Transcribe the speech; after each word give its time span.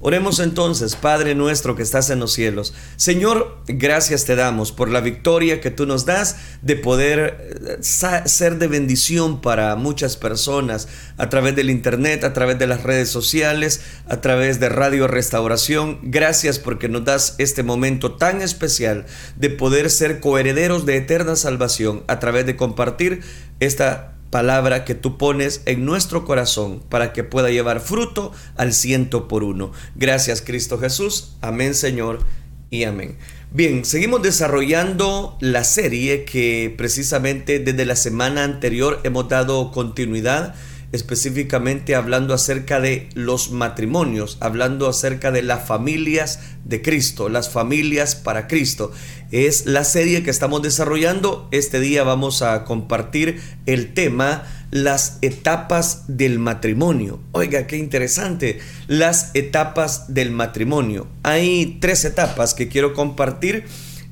Oremos 0.00 0.40
entonces, 0.40 0.94
Padre 0.94 1.34
nuestro 1.34 1.74
que 1.74 1.82
estás 1.82 2.10
en 2.10 2.20
los 2.20 2.32
cielos. 2.32 2.74
Señor, 2.96 3.58
gracias 3.66 4.24
te 4.24 4.36
damos 4.36 4.72
por 4.72 4.90
la 4.90 5.00
victoria 5.00 5.60
que 5.60 5.70
tú 5.70 5.86
nos 5.86 6.04
das 6.04 6.36
de 6.62 6.76
poder 6.76 7.56
eh, 7.68 7.78
ser 7.80 8.58
de 8.58 8.66
bendición 8.66 9.40
para 9.40 9.74
muchas 9.76 10.16
personas 10.16 10.88
a 11.16 11.28
través 11.28 11.56
del 11.56 11.70
Internet, 11.70 12.24
a 12.24 12.32
través 12.32 12.58
de 12.58 12.66
las 12.66 12.82
redes 12.82 13.08
sociales, 13.08 13.80
a 14.08 14.20
través 14.20 14.60
de 14.60 14.68
Radio 14.68 15.08
Restauración. 15.08 15.98
Gracias 16.02 16.58
porque 16.58 16.88
nos 16.88 17.04
das 17.04 17.34
este 17.38 17.62
momento 17.62 18.16
tan 18.16 18.42
especial 18.42 19.06
de 19.36 19.50
poder 19.50 19.90
ser 19.90 20.20
coherederos 20.20 20.86
de 20.86 20.96
eterna 20.96 21.36
salvación 21.36 22.04
a 22.06 22.18
través 22.18 22.46
de 22.46 22.56
compartir 22.56 23.22
esta 23.60 24.15
palabra 24.30 24.84
que 24.84 24.94
tú 24.94 25.18
pones 25.18 25.62
en 25.66 25.84
nuestro 25.84 26.24
corazón 26.24 26.82
para 26.88 27.12
que 27.12 27.24
pueda 27.24 27.50
llevar 27.50 27.80
fruto 27.80 28.32
al 28.56 28.72
ciento 28.72 29.28
por 29.28 29.44
uno. 29.44 29.72
Gracias 29.94 30.42
Cristo 30.42 30.78
Jesús. 30.78 31.36
Amén 31.40 31.74
Señor 31.74 32.20
y 32.70 32.84
amén. 32.84 33.16
Bien, 33.52 33.84
seguimos 33.84 34.22
desarrollando 34.22 35.38
la 35.40 35.64
serie 35.64 36.24
que 36.24 36.74
precisamente 36.76 37.58
desde 37.58 37.86
la 37.86 37.96
semana 37.96 38.44
anterior 38.44 39.00
hemos 39.04 39.28
dado 39.28 39.70
continuidad 39.70 40.54
específicamente 40.96 41.94
hablando 41.94 42.34
acerca 42.34 42.80
de 42.80 43.08
los 43.14 43.52
matrimonios, 43.52 44.38
hablando 44.40 44.88
acerca 44.88 45.30
de 45.30 45.42
las 45.42 45.66
familias 45.66 46.40
de 46.64 46.82
Cristo, 46.82 47.28
las 47.28 47.48
familias 47.48 48.16
para 48.16 48.48
Cristo. 48.48 48.90
Es 49.30 49.66
la 49.66 49.84
serie 49.84 50.22
que 50.22 50.30
estamos 50.30 50.62
desarrollando. 50.62 51.48
Este 51.52 51.78
día 51.78 52.02
vamos 52.02 52.42
a 52.42 52.64
compartir 52.64 53.40
el 53.66 53.94
tema 53.94 54.44
las 54.70 55.18
etapas 55.22 56.04
del 56.08 56.38
matrimonio. 56.38 57.20
Oiga, 57.32 57.66
qué 57.66 57.76
interesante. 57.76 58.58
Las 58.88 59.30
etapas 59.34 60.12
del 60.12 60.30
matrimonio. 60.30 61.06
Hay 61.22 61.78
tres 61.80 62.04
etapas 62.04 62.54
que 62.54 62.68
quiero 62.68 62.94
compartir 62.94 63.64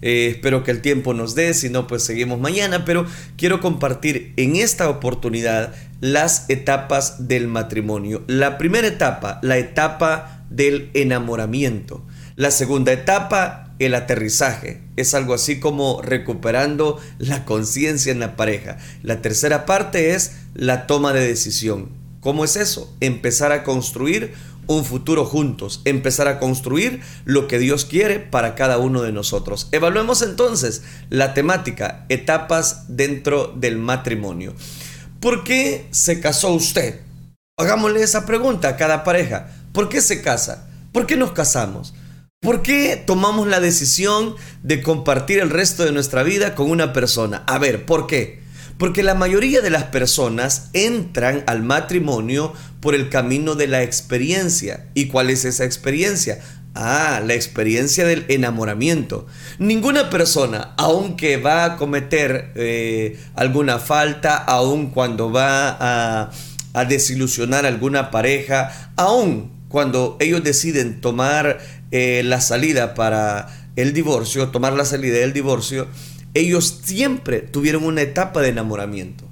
eh, 0.07 0.27
espero 0.27 0.63
que 0.65 0.71
el 0.71 0.83
tiempo 0.83 1.15
nos 1.15 1.35
dé, 1.35 1.55
si 1.55 1.71
no, 1.71 1.87
pues 1.87 2.03
seguimos 2.03 2.39
mañana, 2.39 2.85
pero 2.85 3.07
quiero 3.39 3.61
compartir 3.61 4.35
en 4.37 4.57
esta 4.57 4.91
oportunidad 4.91 5.75
las 6.03 6.45
etapas 6.51 7.27
del 7.27 7.49
matrimonio. 7.49 8.23
La 8.27 8.59
primera 8.59 8.87
etapa, 8.87 9.41
la 9.43 9.57
etapa 9.57 10.45
del 10.51 10.91
enamoramiento. 10.93 12.05
La 12.37 12.51
segunda 12.51 12.93
etapa, 12.93 13.75
el 13.79 13.95
aterrizaje. 13.95 14.83
Es 14.97 15.15
algo 15.15 15.33
así 15.33 15.59
como 15.59 16.03
recuperando 16.03 17.01
la 17.17 17.47
conciencia 17.47 18.13
en 18.13 18.21
la 18.21 18.37
pareja. 18.37 18.77
La 19.03 19.23
tercera 19.23 19.65
parte 19.65 20.15
es 20.15 20.33
la 20.53 20.87
toma 20.87 21.15
de 21.15 21.27
decisión. 21.27 21.89
¿Cómo 22.21 22.45
es 22.45 22.57
eso? 22.57 22.95
Empezar 23.01 23.53
a 23.53 23.63
construir 23.63 24.35
un 24.67 24.85
futuro 24.85 25.25
juntos, 25.25 25.81
empezar 25.85 26.29
a 26.29 26.39
construir 26.39 27.01
lo 27.25 27.49
que 27.49 27.59
Dios 27.59 27.85
quiere 27.85 28.21
para 28.21 28.55
cada 28.55 28.79
uno 28.79 29.03
de 29.03 29.13
nosotros. 29.13 29.69
Evaluemos 29.73 30.23
entonces 30.23 30.83
la 31.11 31.35
temática, 31.35 32.07
etapas 32.09 32.85
dentro 32.89 33.53
del 33.57 33.79
matrimonio. 33.79 34.55
¿Por 35.21 35.45
qué 35.45 35.89
se 35.91 36.21
casó 36.21 36.53
usted? 36.53 37.01
Hagámosle 37.57 38.03
esa 38.03 38.27
pregunta 38.27 38.69
a 38.69 38.77
cada 38.77 39.05
pareja. 39.05 39.49
¿Por 39.73 39.89
qué 39.89 40.01
se 40.01 40.23
casa? 40.23 40.69
¿Por 40.93 41.07
qué 41.07 41.17
nos 41.17 41.33
casamos? 41.33 41.95
¿Por 42.41 42.61
qué 42.61 43.03
tomamos 43.05 43.47
la 43.47 43.59
decisión 43.59 44.37
de 44.63 44.83
compartir 44.83 45.39
el 45.39 45.49
resto 45.49 45.85
de 45.85 45.93
nuestra 45.93 46.23
vida 46.23 46.55
con 46.55 46.71
una 46.71 46.93
persona? 46.93 47.43
A 47.47 47.59
ver, 47.59 47.87
¿por 47.87 48.07
qué? 48.07 48.44
Porque 48.79 49.03
la 49.03 49.15
mayoría 49.15 49.61
de 49.61 49.71
las 49.71 49.85
personas 49.85 50.71
entran 50.73 51.45
al 51.47 51.63
matrimonio 51.63 52.53
por 52.81 52.95
el 52.95 53.09
camino 53.09 53.55
de 53.55 53.69
la 53.69 53.83
experiencia. 53.83 54.87
¿Y 54.95 55.07
cuál 55.07 55.31
es 55.31 55.45
esa 55.45 55.65
experiencia? 55.65 56.41
Ah, 56.75 57.23
la 57.25 57.35
experiencia 57.35 58.05
del 58.05 58.25
enamoramiento. 58.29 59.29
Ninguna 59.61 60.11
persona, 60.11 60.75
aunque 60.77 61.37
va 61.37 61.65
a 61.65 61.77
cometer 61.77 62.51
eh, 62.57 63.17
alguna 63.37 63.79
falta, 63.79 64.37
aun 64.37 64.91
cuando 64.91 65.31
va 65.31 65.77
a, 66.75 66.85
desilusionar 66.89 67.65
a 67.65 67.69
alguna 67.69 68.11
pareja, 68.11 68.93
aun 68.97 69.53
cuando 69.69 70.17
ellos 70.19 70.43
deciden 70.43 71.01
tomar 71.01 71.61
eh, 71.93 72.23
la 72.25 72.41
salida 72.41 72.95
para 72.95 73.71
el 73.77 73.93
divorcio, 73.93 74.49
tomar 74.49 74.73
la 74.73 74.85
salida 74.85 75.19
del 75.19 75.33
divorcio, 75.33 75.87
ellos 76.35 76.81
siempre 76.83 77.41
tuvieron 77.41 77.85
una 77.85 78.03
etapa 78.03 78.43
de 78.43 78.49
enamoramiento. 78.49 79.25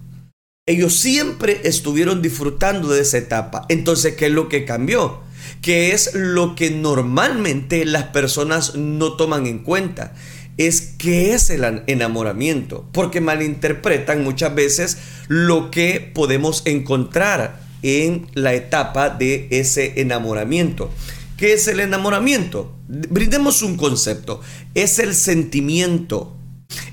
Ellos 0.66 0.94
siempre 0.94 1.60
estuvieron 1.64 2.22
disfrutando 2.22 2.88
de 2.88 3.02
esa 3.02 3.18
etapa. 3.18 3.66
Entonces, 3.68 4.14
¿qué 4.14 4.26
es 4.26 4.32
lo 4.32 4.48
que 4.48 4.64
cambió? 4.64 5.20
¿Qué 5.60 5.92
es 5.92 6.14
lo 6.14 6.54
que 6.54 6.70
normalmente 6.70 7.84
las 7.84 8.04
personas 8.04 8.76
no 8.76 9.14
toman 9.14 9.46
en 9.46 9.58
cuenta? 9.58 10.14
Es 10.58 10.80
qué 10.80 11.34
es 11.34 11.50
el 11.50 11.82
enamoramiento, 11.88 12.88
porque 12.92 13.20
malinterpretan 13.20 14.22
muchas 14.22 14.54
veces 14.54 14.98
lo 15.26 15.72
que 15.72 16.12
podemos 16.14 16.62
encontrar 16.64 17.60
en 17.82 18.28
la 18.34 18.54
etapa 18.54 19.10
de 19.10 19.48
ese 19.50 20.00
enamoramiento. 20.00 20.91
¿Qué 21.36 21.54
es 21.54 21.66
el 21.66 21.80
enamoramiento? 21.80 22.76
Brindemos 22.86 23.62
un 23.62 23.76
concepto. 23.76 24.41
Es 24.74 25.00
el 25.00 25.16
sentimiento 25.16 26.36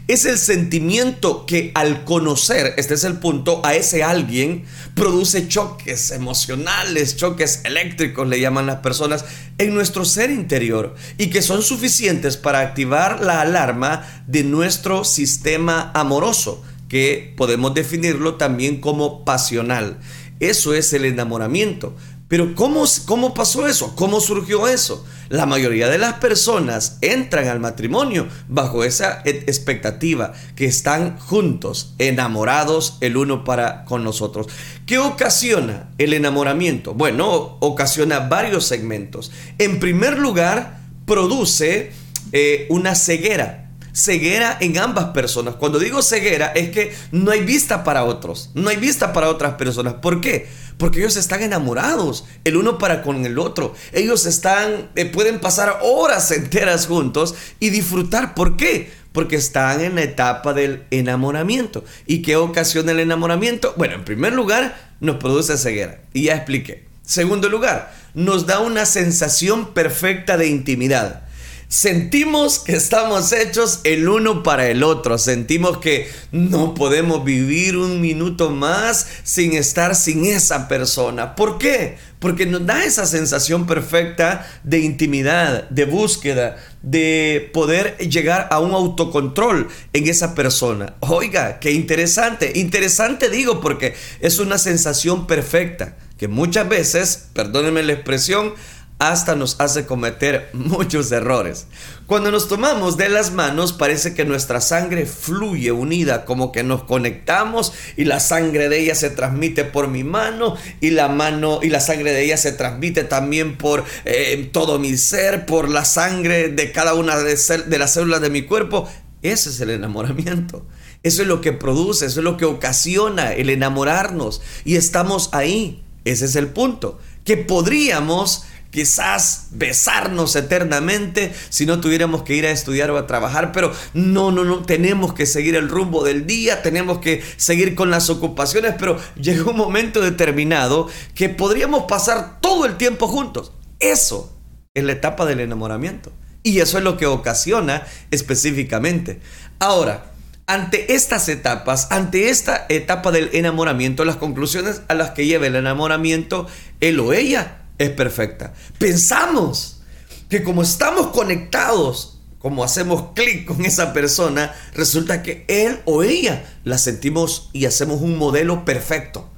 es 0.07 0.25
el 0.25 0.37
sentimiento 0.37 1.45
que 1.45 1.71
al 1.75 2.03
conocer, 2.03 2.73
este 2.77 2.95
es 2.95 3.03
el 3.03 3.17
punto, 3.17 3.61
a 3.63 3.75
ese 3.75 4.03
alguien, 4.03 4.65
produce 4.95 5.47
choques 5.47 6.11
emocionales, 6.11 7.15
choques 7.15 7.61
eléctricos, 7.63 8.27
le 8.27 8.39
llaman 8.39 8.65
las 8.65 8.77
personas, 8.77 9.25
en 9.57 9.73
nuestro 9.73 10.05
ser 10.05 10.31
interior 10.31 10.95
y 11.17 11.27
que 11.27 11.41
son 11.41 11.61
suficientes 11.61 12.37
para 12.37 12.59
activar 12.61 13.21
la 13.21 13.41
alarma 13.41 14.23
de 14.25 14.43
nuestro 14.43 15.03
sistema 15.03 15.91
amoroso, 15.93 16.63
que 16.87 17.33
podemos 17.37 17.73
definirlo 17.73 18.35
también 18.35 18.81
como 18.81 19.23
pasional. 19.25 19.99
Eso 20.39 20.73
es 20.73 20.93
el 20.93 21.05
enamoramiento. 21.05 21.95
Pero 22.29 22.53
¿cómo, 22.53 22.85
¿cómo 23.05 23.33
pasó 23.33 23.67
eso? 23.67 23.95
¿Cómo 23.95 24.21
surgió 24.21 24.67
eso? 24.67 25.03
La 25.29 25.47
mayoría 25.47 25.89
de 25.89 25.97
las 25.97 26.13
personas 26.13 26.99
entran 27.01 27.47
al 27.47 27.59
matrimonio 27.59 28.27
bajo 28.47 28.83
esa 28.83 29.23
e, 29.25 29.31
expectativa, 29.47 30.33
que 30.55 30.65
están 30.65 31.17
juntos, 31.17 31.95
enamorados 31.97 32.97
el 33.01 33.17
uno 33.17 33.43
para 33.43 33.83
con 33.83 34.03
nosotros. 34.03 34.45
¿Qué 34.85 34.99
ocasiona 34.99 35.89
el 35.97 36.13
enamoramiento? 36.13 36.93
Bueno, 36.93 37.57
ocasiona 37.61 38.19
varios 38.19 38.63
segmentos. 38.65 39.31
En 39.57 39.79
primer 39.79 40.19
lugar, 40.19 40.81
produce 41.07 41.91
eh, 42.31 42.67
una 42.69 42.93
ceguera 42.93 43.65
ceguera 43.91 44.57
en 44.59 44.77
ambas 44.77 45.05
personas. 45.05 45.55
Cuando 45.55 45.79
digo 45.79 46.01
ceguera 46.01 46.47
es 46.47 46.69
que 46.69 46.93
no 47.11 47.31
hay 47.31 47.41
vista 47.41 47.83
para 47.83 48.03
otros, 48.03 48.51
no 48.53 48.69
hay 48.69 48.77
vista 48.77 49.13
para 49.13 49.29
otras 49.29 49.55
personas. 49.55 49.95
¿Por 49.95 50.21
qué? 50.21 50.47
Porque 50.79 50.99
ellos 50.99 51.17
están 51.17 51.43
enamorados 51.43 52.23
el 52.45 52.55
uno 52.55 52.77
para 52.77 53.01
con 53.01 53.25
el 53.25 53.37
otro. 53.37 53.75
Ellos 53.91 54.25
están, 54.25 54.89
eh, 54.95 55.03
pueden 55.05 55.41
pasar 55.41 55.79
horas 55.83 56.31
enteras 56.31 56.87
juntos 56.87 57.35
y 57.59 57.69
disfrutar. 57.69 58.33
¿Por 58.33 58.55
qué? 58.55 58.89
Porque 59.11 59.35
están 59.35 59.81
en 59.81 59.95
la 59.95 60.03
etapa 60.03 60.53
del 60.53 60.85
enamoramiento. 60.89 61.83
¿Y 62.07 62.21
qué 62.21 62.37
ocasiona 62.37 62.93
el 62.93 63.01
enamoramiento? 63.01 63.73
Bueno, 63.75 63.95
en 63.95 64.05
primer 64.05 64.31
lugar, 64.31 64.93
nos 65.01 65.17
produce 65.17 65.57
ceguera. 65.57 65.99
Y 66.13 66.23
ya 66.23 66.35
expliqué. 66.35 66.85
Segundo 67.03 67.49
lugar, 67.49 67.93
nos 68.13 68.45
da 68.45 68.61
una 68.61 68.85
sensación 68.85 69.73
perfecta 69.73 70.37
de 70.37 70.47
intimidad. 70.47 71.23
Sentimos 71.71 72.57
que 72.57 72.75
estamos 72.75 73.31
hechos 73.31 73.81
el 73.83 74.09
uno 74.09 74.41
para 74.41 74.69
el 74.69 74.81
otro. 74.81 75.19
Sentimos 75.19 75.77
que 75.77 76.09
no 76.31 76.73
podemos 76.73 77.23
vivir 77.23 77.77
un 77.77 78.01
minuto 78.01 78.49
más 78.49 79.05
sin 79.21 79.53
estar 79.53 79.93
sin 79.93 80.25
esa 80.25 80.67
persona. 80.67 81.35
¿Por 81.35 81.59
qué? 81.59 81.99
Porque 82.17 82.47
nos 82.47 82.65
da 82.65 82.83
esa 82.83 83.05
sensación 83.05 83.67
perfecta 83.67 84.49
de 84.63 84.79
intimidad, 84.79 85.69
de 85.69 85.85
búsqueda, 85.85 86.57
de 86.81 87.51
poder 87.53 87.97
llegar 87.99 88.47
a 88.49 88.59
un 88.59 88.71
autocontrol 88.71 89.67
en 89.93 90.07
esa 90.07 90.33
persona. 90.33 90.95
Oiga, 91.01 91.59
qué 91.59 91.71
interesante. 91.71 92.51
Interesante 92.55 93.29
digo 93.29 93.61
porque 93.61 93.93
es 94.21 94.39
una 94.39 94.57
sensación 94.57 95.27
perfecta 95.27 95.97
que 96.17 96.27
muchas 96.27 96.67
veces, 96.67 97.29
perdónenme 97.33 97.81
la 97.83 97.93
expresión, 97.93 98.53
hasta 98.99 99.35
nos 99.35 99.55
hace 99.59 99.85
cometer 99.85 100.49
muchos 100.53 101.11
errores. 101.11 101.67
Cuando 102.05 102.31
nos 102.31 102.47
tomamos 102.47 102.97
de 102.97 103.09
las 103.09 103.31
manos 103.31 103.71
parece 103.73 104.13
que 104.13 104.25
nuestra 104.25 104.61
sangre 104.61 105.05
fluye 105.05 105.71
unida, 105.71 106.25
como 106.25 106.51
que 106.51 106.63
nos 106.63 106.83
conectamos 106.83 107.73
y 107.95 108.03
la 108.03 108.19
sangre 108.19 108.67
de 108.67 108.79
ella 108.79 108.95
se 108.95 109.09
transmite 109.09 109.63
por 109.63 109.87
mi 109.87 110.03
mano 110.03 110.55
y 110.81 110.91
la 110.91 111.07
mano 111.07 111.59
y 111.63 111.69
la 111.69 111.79
sangre 111.79 112.11
de 112.11 112.23
ella 112.23 112.37
se 112.37 112.51
transmite 112.51 113.05
también 113.05 113.57
por 113.57 113.85
eh, 114.05 114.49
todo 114.51 114.79
mi 114.79 114.97
ser, 114.97 115.45
por 115.45 115.69
la 115.69 115.85
sangre 115.85 116.49
de 116.49 116.71
cada 116.71 116.93
una 116.93 117.17
de, 117.17 117.37
de 117.67 117.77
las 117.77 117.93
células 117.93 118.21
de 118.21 118.29
mi 118.29 118.43
cuerpo. 118.43 118.89
Ese 119.21 119.49
es 119.49 119.59
el 119.61 119.69
enamoramiento. 119.69 120.65
Eso 121.03 121.21
es 121.21 121.27
lo 121.29 121.39
que 121.39 121.53
produce, 121.53 122.05
eso 122.05 122.19
es 122.19 122.23
lo 122.23 122.35
que 122.35 122.45
ocasiona 122.45 123.33
el 123.33 123.49
enamorarnos 123.49 124.41
y 124.65 124.75
estamos 124.75 125.29
ahí. 125.31 125.83
Ese 126.03 126.25
es 126.25 126.35
el 126.35 126.47
punto, 126.47 126.99
que 127.23 127.37
podríamos 127.37 128.43
quizás 128.71 129.47
besarnos 129.51 130.35
eternamente 130.35 131.33
si 131.49 131.65
no 131.65 131.81
tuviéramos 131.81 132.23
que 132.23 132.35
ir 132.35 132.45
a 132.45 132.51
estudiar 132.51 132.91
o 132.91 132.97
a 132.97 133.07
trabajar, 133.07 133.51
pero 133.51 133.73
no, 133.93 134.31
no, 134.31 134.43
no, 134.43 134.63
tenemos 134.63 135.13
que 135.13 135.25
seguir 135.25 135.55
el 135.55 135.69
rumbo 135.69 136.03
del 136.03 136.27
día, 136.27 136.61
tenemos 136.61 136.99
que 136.99 137.23
seguir 137.37 137.75
con 137.75 137.89
las 137.89 138.09
ocupaciones, 138.09 138.75
pero 138.77 138.99
llegó 139.15 139.51
un 139.51 139.57
momento 139.57 140.01
determinado 140.01 140.87
que 141.15 141.29
podríamos 141.29 141.85
pasar 141.85 142.39
todo 142.41 142.65
el 142.65 142.77
tiempo 142.77 143.07
juntos. 143.07 143.51
Eso 143.79 144.35
es 144.73 144.83
la 144.83 144.91
etapa 144.91 145.25
del 145.25 145.39
enamoramiento. 145.39 146.11
Y 146.43 146.59
eso 146.59 146.77
es 146.77 146.83
lo 146.83 146.97
que 146.97 147.05
ocasiona 147.05 147.85
específicamente. 148.11 149.19
Ahora, 149.59 150.11
ante 150.47 150.93
estas 150.93 151.27
etapas, 151.27 151.91
ante 151.91 152.29
esta 152.29 152.65
etapa 152.69 153.11
del 153.11 153.29
enamoramiento, 153.33 154.05
las 154.05 154.15
conclusiones 154.15 154.81
a 154.87 154.93
las 154.93 155.11
que 155.11 155.25
lleva 155.25 155.47
el 155.47 155.55
enamoramiento, 155.55 156.47
él 156.79 156.99
o 156.99 157.13
ella 157.13 157.59
es 157.79 157.89
perfecta. 157.89 158.53
Pensamos 158.77 159.81
que 160.29 160.43
como 160.43 160.61
estamos 160.61 161.07
conectados, 161.07 162.19
como 162.37 162.63
hacemos 162.63 163.13
clic 163.15 163.45
con 163.45 163.65
esa 163.65 163.91
persona, 163.93 164.53
resulta 164.73 165.23
que 165.23 165.45
él 165.47 165.79
o 165.85 166.03
ella 166.03 166.45
la 166.63 166.77
sentimos 166.77 167.49
y 167.51 167.65
hacemos 167.65 168.01
un 168.01 168.17
modelo 168.17 168.63
perfecto. 168.63 169.29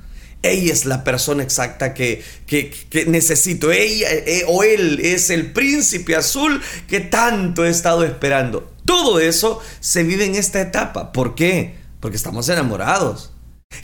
Ella 0.44 0.74
es 0.74 0.86
la 0.86 1.04
persona 1.04 1.44
exacta 1.44 1.94
que, 1.94 2.24
necesito. 3.08 3.72
Ella 3.72 4.08
eh, 4.12 4.44
o 4.48 4.64
él 4.64 5.00
es 5.04 5.30
el 5.30 5.52
príncipe 5.54 6.16
azul 6.16 6.62
que 6.88 7.00
tanto 7.00 7.64
he 7.64 7.70
estado 7.70 8.04
esperando. 8.04 8.72
Todo 8.86 9.20
eso 9.20 9.62
se 9.80 10.04
vive 10.04 10.26
en 10.26 10.36
esta 10.36 10.60
etapa. 10.60 11.12
¿Por 11.12 11.36
qué? 11.36 11.76
Porque 12.00 12.18
estamos 12.18 12.50
enamorados. 12.50 13.32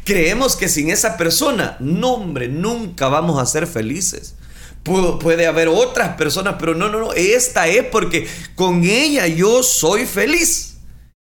Creemos 0.03 0.55
que 0.55 0.67
sin 0.67 0.89
esa 0.89 1.15
persona, 1.15 1.77
no 1.79 2.13
hombre, 2.13 2.47
nunca 2.47 3.07
vamos 3.07 3.39
a 3.39 3.45
ser 3.45 3.67
felices. 3.67 4.35
Puede 5.19 5.47
haber 5.47 5.67
otras 5.67 6.15
personas, 6.15 6.55
pero 6.57 6.73
no, 6.73 6.89
no, 6.89 6.99
no. 6.99 7.13
Esta 7.13 7.67
es 7.67 7.83
porque 7.85 8.27
con 8.55 8.83
ella 8.83 9.27
yo 9.27 9.63
soy 9.63 10.05
feliz. 10.05 10.77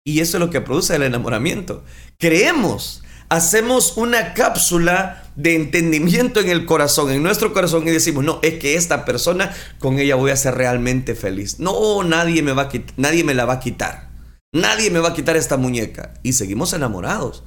Y 0.05 0.19
eso 0.19 0.37
es 0.37 0.41
lo 0.41 0.49
que 0.49 0.59
produce 0.59 0.95
el 0.95 1.03
enamoramiento. 1.03 1.83
Creemos 2.19 3.03
hacemos 3.33 3.97
una 3.97 4.35
cápsula 4.35 5.23
de 5.35 5.55
entendimiento 5.55 6.39
en 6.39 6.49
el 6.49 6.65
corazón, 6.65 7.09
en 7.09 7.23
nuestro 7.23 7.51
corazón, 7.51 7.87
y 7.87 7.91
decimos, 7.91 8.23
no, 8.23 8.39
es 8.43 8.59
que 8.59 8.75
esta 8.75 9.05
persona, 9.05 9.51
con 9.79 9.97
ella 9.97 10.15
voy 10.15 10.29
a 10.29 10.37
ser 10.37 10.53
realmente 10.53 11.15
feliz. 11.15 11.59
No, 11.59 12.03
nadie 12.03 12.43
me, 12.43 12.51
va 12.51 12.63
a 12.63 12.69
nadie 12.97 13.23
me 13.23 13.33
la 13.33 13.45
va 13.45 13.53
a 13.53 13.59
quitar. 13.59 14.11
Nadie 14.53 14.91
me 14.91 14.99
va 14.99 15.09
a 15.09 15.13
quitar 15.15 15.35
esta 15.35 15.57
muñeca. 15.57 16.13
Y 16.21 16.33
seguimos 16.33 16.73
enamorados. 16.73 17.43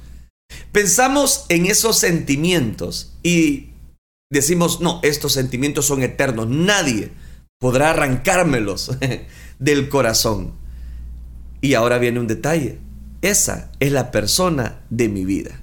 Pensamos 0.73 1.45
en 1.47 1.67
esos 1.67 1.97
sentimientos 1.97 3.13
y 3.23 3.69
decimos, 4.29 4.81
no, 4.81 4.99
estos 5.03 5.33
sentimientos 5.33 5.85
son 5.85 6.03
eternos. 6.03 6.47
Nadie 6.47 7.11
podrá 7.59 7.91
arrancármelos 7.91 8.91
del 9.59 9.89
corazón. 9.89 10.53
Y 11.61 11.73
ahora 11.73 11.97
viene 11.97 12.19
un 12.19 12.27
detalle. 12.27 12.79
Esa 13.21 13.71
es 13.79 13.91
la 13.91 14.11
persona 14.11 14.81
de 14.89 15.09
mi 15.09 15.25
vida. 15.25 15.61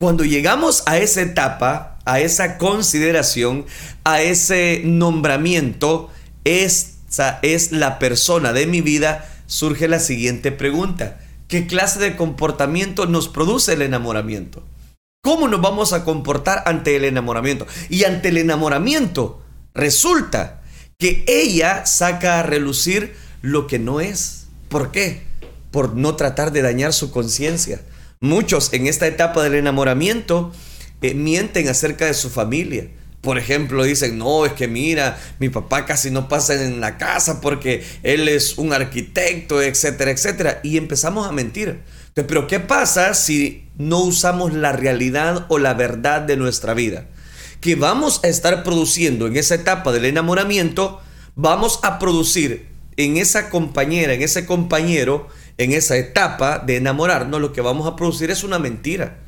Cuando 0.00 0.24
llegamos 0.24 0.82
a 0.86 0.98
esa 0.98 1.22
etapa, 1.22 1.98
a 2.04 2.20
esa 2.20 2.58
consideración, 2.58 3.66
a 4.04 4.22
ese 4.22 4.82
nombramiento, 4.84 6.10
esa 6.44 7.38
es 7.42 7.72
la 7.72 7.98
persona 7.98 8.52
de 8.52 8.66
mi 8.66 8.80
vida, 8.80 9.28
surge 9.46 9.88
la 9.88 9.98
siguiente 9.98 10.52
pregunta. 10.52 11.18
¿Qué 11.48 11.66
clase 11.66 11.98
de 11.98 12.16
comportamiento 12.16 13.06
nos 13.06 13.28
produce 13.28 13.72
el 13.72 13.82
enamoramiento? 13.82 14.62
¿Cómo 15.22 15.48
nos 15.48 15.60
vamos 15.60 15.92
a 15.92 16.04
comportar 16.04 16.62
ante 16.66 16.96
el 16.96 17.04
enamoramiento? 17.04 17.66
Y 17.88 18.04
ante 18.04 18.28
el 18.28 18.38
enamoramiento 18.38 19.42
resulta 19.74 20.62
que 20.98 21.24
ella 21.26 21.86
saca 21.86 22.40
a 22.40 22.42
relucir 22.42 23.14
lo 23.42 23.66
que 23.66 23.78
no 23.78 24.00
es. 24.00 24.46
¿Por 24.68 24.90
qué? 24.90 25.22
Por 25.70 25.94
no 25.94 26.16
tratar 26.16 26.52
de 26.52 26.62
dañar 26.62 26.92
su 26.92 27.10
conciencia 27.10 27.80
Muchos 28.22 28.74
en 28.74 28.86
esta 28.86 29.06
etapa 29.06 29.42
del 29.42 29.54
enamoramiento 29.54 30.52
eh, 31.00 31.14
mienten 31.14 31.70
acerca 31.70 32.04
de 32.04 32.12
su 32.12 32.28
familia. 32.28 32.88
Por 33.22 33.38
ejemplo, 33.38 33.82
dicen, 33.82 34.18
no, 34.18 34.44
es 34.44 34.52
que 34.52 34.68
mira, 34.68 35.18
mi 35.38 35.48
papá 35.48 35.86
casi 35.86 36.10
no 36.10 36.28
pasa 36.28 36.62
en 36.62 36.82
la 36.82 36.98
casa 36.98 37.40
porque 37.40 37.82
él 38.02 38.28
es 38.28 38.58
un 38.58 38.74
arquitecto, 38.74 39.62
etcétera, 39.62 40.10
etcétera. 40.10 40.60
Y 40.62 40.76
empezamos 40.76 41.26
a 41.26 41.32
mentir. 41.32 41.80
Pero 42.12 42.46
¿qué 42.46 42.60
pasa 42.60 43.14
si 43.14 43.69
no 43.80 44.00
usamos 44.00 44.52
la 44.52 44.72
realidad 44.72 45.46
o 45.48 45.58
la 45.58 45.74
verdad 45.74 46.20
de 46.20 46.36
nuestra 46.36 46.74
vida? 46.74 47.06
Que 47.60 47.74
vamos 47.74 48.20
a 48.22 48.28
estar 48.28 48.62
produciendo 48.62 49.26
en 49.26 49.36
esa 49.36 49.54
etapa 49.54 49.90
del 49.90 50.04
enamoramiento, 50.04 51.00
vamos 51.34 51.80
a 51.82 51.98
producir 51.98 52.68
en 52.96 53.16
esa 53.16 53.48
compañera, 53.48 54.12
en 54.12 54.22
ese 54.22 54.44
compañero, 54.44 55.28
en 55.56 55.72
esa 55.72 55.96
etapa 55.96 56.58
de 56.58 56.76
enamorarnos, 56.76 57.40
lo 57.40 57.52
que 57.52 57.62
vamos 57.62 57.86
a 57.86 57.96
producir 57.96 58.30
es 58.30 58.44
una 58.44 58.58
mentira. 58.58 59.18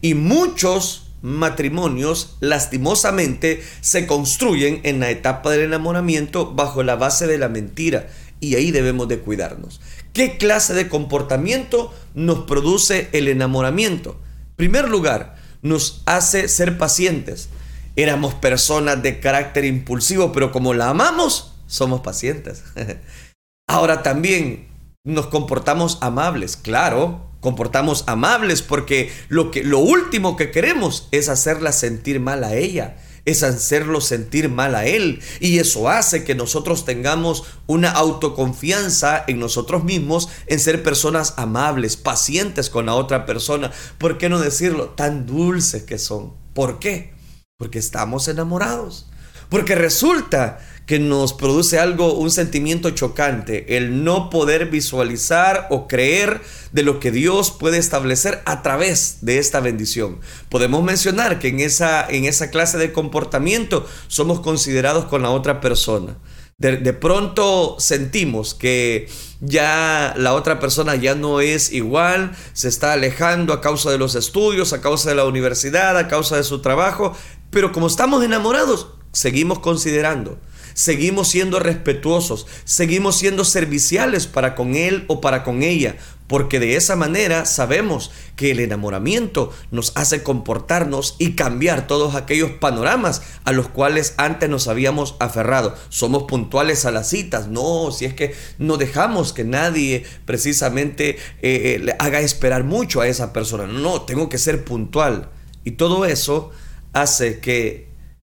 Y 0.00 0.14
muchos 0.14 1.12
matrimonios, 1.22 2.36
lastimosamente, 2.40 3.62
se 3.80 4.06
construyen 4.06 4.80
en 4.82 5.00
la 5.00 5.10
etapa 5.10 5.50
del 5.50 5.62
enamoramiento 5.62 6.52
bajo 6.52 6.82
la 6.82 6.96
base 6.96 7.26
de 7.26 7.38
la 7.38 7.48
mentira. 7.48 8.08
Y 8.40 8.54
ahí 8.54 8.70
debemos 8.70 9.06
de 9.08 9.20
cuidarnos. 9.20 9.80
¿Qué 10.12 10.38
clase 10.38 10.74
de 10.74 10.88
comportamiento 10.88 11.94
nos 12.14 12.40
produce 12.40 13.08
el 13.12 13.28
enamoramiento? 13.28 14.18
En 14.50 14.56
primer 14.56 14.88
lugar, 14.88 15.36
nos 15.62 16.02
hace 16.06 16.48
ser 16.48 16.78
pacientes. 16.78 17.48
Éramos 17.96 18.34
personas 18.34 19.02
de 19.02 19.20
carácter 19.20 19.64
impulsivo, 19.64 20.32
pero 20.32 20.52
como 20.52 20.74
la 20.74 20.88
amamos, 20.88 21.52
somos 21.66 22.00
pacientes. 22.00 22.64
Ahora 23.68 24.02
también 24.02 24.68
nos 25.04 25.26
comportamos 25.26 25.98
amables, 26.00 26.56
claro, 26.56 27.30
comportamos 27.40 28.04
amables 28.06 28.62
porque 28.62 29.12
lo, 29.28 29.50
que, 29.50 29.64
lo 29.64 29.78
último 29.78 30.36
que 30.36 30.50
queremos 30.50 31.08
es 31.10 31.28
hacerla 31.28 31.72
sentir 31.72 32.20
mal 32.20 32.44
a 32.44 32.54
ella, 32.54 32.96
es 33.24 33.42
hacerlo 33.42 34.00
sentir 34.00 34.48
mal 34.48 34.74
a 34.74 34.86
él. 34.86 35.22
Y 35.40 35.58
eso 35.58 35.88
hace 35.88 36.24
que 36.24 36.34
nosotros 36.34 36.84
tengamos 36.84 37.44
una 37.66 37.90
autoconfianza 37.90 39.24
en 39.26 39.38
nosotros 39.38 39.84
mismos, 39.84 40.28
en 40.46 40.60
ser 40.60 40.82
personas 40.82 41.34
amables, 41.36 41.96
pacientes 41.96 42.70
con 42.70 42.86
la 42.86 42.94
otra 42.94 43.26
persona. 43.26 43.70
¿Por 43.98 44.18
qué 44.18 44.28
no 44.28 44.38
decirlo? 44.38 44.90
Tan 44.90 45.26
dulces 45.26 45.82
que 45.82 45.98
son. 45.98 46.34
¿Por 46.54 46.78
qué? 46.78 47.14
Porque 47.58 47.78
estamos 47.78 48.28
enamorados. 48.28 49.06
Porque 49.50 49.74
resulta 49.74 50.60
que 50.90 50.98
nos 50.98 51.34
produce 51.34 51.78
algo, 51.78 52.14
un 52.14 52.32
sentimiento 52.32 52.90
chocante, 52.90 53.76
el 53.76 54.02
no 54.02 54.28
poder 54.28 54.70
visualizar 54.70 55.68
o 55.70 55.86
creer 55.86 56.40
de 56.72 56.82
lo 56.82 56.98
que 56.98 57.12
Dios 57.12 57.52
puede 57.52 57.78
establecer 57.78 58.42
a 58.44 58.62
través 58.62 59.18
de 59.20 59.38
esta 59.38 59.60
bendición. 59.60 60.18
Podemos 60.48 60.82
mencionar 60.82 61.38
que 61.38 61.46
en 61.46 61.60
esa, 61.60 62.04
en 62.08 62.24
esa 62.24 62.50
clase 62.50 62.76
de 62.76 62.92
comportamiento 62.92 63.86
somos 64.08 64.40
considerados 64.40 65.04
con 65.04 65.22
la 65.22 65.30
otra 65.30 65.60
persona. 65.60 66.16
De, 66.58 66.76
de, 66.76 66.92
pronto 66.92 67.76
sentimos 67.78 68.54
que 68.54 69.08
ya 69.40 70.12
la 70.16 70.34
otra 70.34 70.58
persona 70.58 70.96
ya 70.96 71.14
no 71.14 71.40
es 71.40 71.72
igual, 71.72 72.32
se 72.52 72.66
está 72.66 72.94
alejando 72.94 73.52
a 73.52 73.60
causa 73.60 73.92
de 73.92 73.98
los 73.98 74.16
estudios, 74.16 74.72
a 74.72 74.80
causa 74.80 75.08
de 75.08 75.14
la 75.14 75.24
universidad, 75.24 75.96
a 75.96 76.08
causa 76.08 76.36
de 76.36 76.42
su 76.42 76.60
trabajo, 76.60 77.16
pero 77.50 77.70
como 77.70 77.86
estamos 77.86 78.24
enamorados, 78.24 78.88
seguimos 79.12 79.58
considerando 79.58 80.38
seguimos 80.74 81.28
siendo 81.28 81.58
respetuosos, 81.58 82.46
seguimos 82.64 83.18
siendo 83.18 83.44
serviciales 83.44 84.26
para 84.26 84.54
con 84.54 84.74
él 84.74 85.04
o 85.08 85.20
para 85.20 85.42
con 85.42 85.62
ella, 85.62 85.96
porque 86.26 86.60
de 86.60 86.76
esa 86.76 86.94
manera 86.96 87.44
sabemos 87.44 88.12
que 88.36 88.52
el 88.52 88.60
enamoramiento 88.60 89.52
nos 89.70 89.92
hace 89.96 90.22
comportarnos 90.22 91.16
y 91.18 91.32
cambiar 91.32 91.86
todos 91.86 92.14
aquellos 92.14 92.52
panoramas 92.52 93.22
a 93.44 93.52
los 93.52 93.68
cuales 93.68 94.14
antes 94.16 94.48
nos 94.48 94.68
habíamos 94.68 95.16
aferrado. 95.18 95.74
Somos 95.88 96.24
puntuales 96.24 96.84
a 96.84 96.92
las 96.92 97.08
citas, 97.08 97.48
no, 97.48 97.90
si 97.90 98.04
es 98.04 98.14
que 98.14 98.34
no 98.58 98.76
dejamos 98.76 99.32
que 99.32 99.44
nadie 99.44 100.04
precisamente 100.24 101.10
eh, 101.10 101.16
eh, 101.42 101.80
le 101.82 101.96
haga 101.98 102.20
esperar 102.20 102.64
mucho 102.64 103.00
a 103.00 103.08
esa 103.08 103.32
persona, 103.32 103.66
no, 103.66 104.02
tengo 104.02 104.28
que 104.28 104.38
ser 104.38 104.64
puntual. 104.64 105.30
Y 105.64 105.72
todo 105.72 106.06
eso 106.06 106.50
hace 106.92 107.40
que 107.40 107.89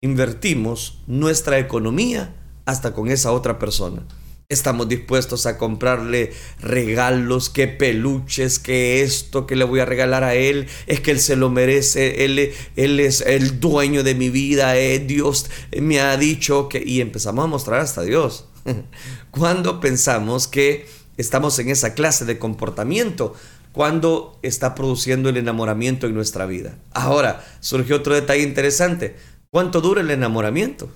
invertimos 0.04 1.00
nuestra 1.06 1.60
economía 1.60 2.34
hasta 2.66 2.92
con 2.92 3.10
esa 3.10 3.32
otra 3.32 3.60
persona. 3.60 4.04
Estamos 4.50 4.90
dispuestos 4.90 5.46
a 5.46 5.60
comprarle 5.60 6.34
regalos, 6.60 7.50
que 7.50 7.68
peluches, 7.68 8.58
que 8.58 9.04
esto, 9.04 9.46
que 9.46 9.56
le 9.56 9.64
voy 9.64 9.80
a 9.80 9.86
regalar 9.86 10.24
a 10.24 10.34
él, 10.34 10.68
es 10.88 11.02
que 11.02 11.12
él 11.12 11.20
se 11.20 11.36
lo 11.36 11.52
merece, 11.52 12.26
él, 12.26 12.52
él 12.76 13.00
es 13.00 13.22
el 13.22 13.60
dueño 13.60 14.04
de 14.04 14.16
mi 14.16 14.30
vida, 14.30 14.76
eh, 14.76 14.98
Dios 15.00 15.50
me 15.80 16.02
ha 16.02 16.18
dicho 16.18 16.68
que... 16.68 16.84
Y 16.84 17.00
empezamos 17.00 17.46
a 17.46 17.48
mostrar 17.48 17.80
hasta 17.80 18.02
Dios. 18.02 18.48
Cuando 19.32 19.80
pensamos 19.80 20.48
que 20.48 20.88
estamos 21.16 21.60
en 21.60 21.70
esa 21.70 21.94
clase 21.94 22.26
de 22.26 22.40
comportamiento, 22.40 23.36
cuando 23.72 24.38
está 24.42 24.76
produciendo 24.76 25.30
el 25.30 25.38
enamoramiento 25.38 26.08
en 26.08 26.14
nuestra 26.14 26.46
vida. 26.46 26.78
Ahora, 26.92 27.46
surge 27.62 27.94
otro 27.94 28.14
detalle 28.14 28.44
interesante. 28.44 29.16
¿Cuánto 29.52 29.82
dura 29.82 30.00
el 30.00 30.12
enamoramiento? 30.12 30.90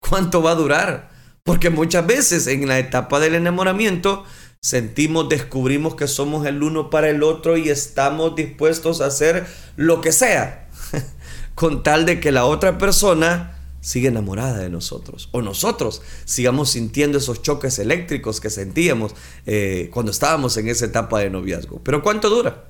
¿Cuánto 0.00 0.42
va 0.42 0.50
a 0.50 0.56
durar? 0.56 1.10
Porque 1.42 1.70
muchas 1.70 2.06
veces 2.06 2.46
en 2.46 2.68
la 2.68 2.78
etapa 2.78 3.20
del 3.20 3.34
enamoramiento 3.34 4.24
sentimos, 4.60 5.30
descubrimos 5.30 5.94
que 5.94 6.06
somos 6.06 6.46
el 6.46 6.62
uno 6.62 6.90
para 6.90 7.08
el 7.08 7.22
otro 7.22 7.56
y 7.56 7.70
estamos 7.70 8.36
dispuestos 8.36 9.00
a 9.00 9.06
hacer 9.06 9.46
lo 9.76 10.02
que 10.02 10.12
sea, 10.12 10.68
con 11.54 11.82
tal 11.82 12.04
de 12.04 12.20
que 12.20 12.32
la 12.32 12.44
otra 12.44 12.76
persona 12.76 13.56
siga 13.80 14.08
enamorada 14.08 14.58
de 14.58 14.68
nosotros, 14.68 15.28
o 15.32 15.40
nosotros 15.40 16.02
sigamos 16.24 16.70
sintiendo 16.70 17.16
esos 17.18 17.40
choques 17.40 17.78
eléctricos 17.78 18.40
que 18.40 18.50
sentíamos 18.50 19.14
eh, 19.46 19.88
cuando 19.94 20.10
estábamos 20.10 20.56
en 20.56 20.68
esa 20.68 20.84
etapa 20.84 21.20
de 21.20 21.30
noviazgo. 21.30 21.80
Pero 21.82 22.02
¿cuánto 22.02 22.28
dura? 22.28 22.64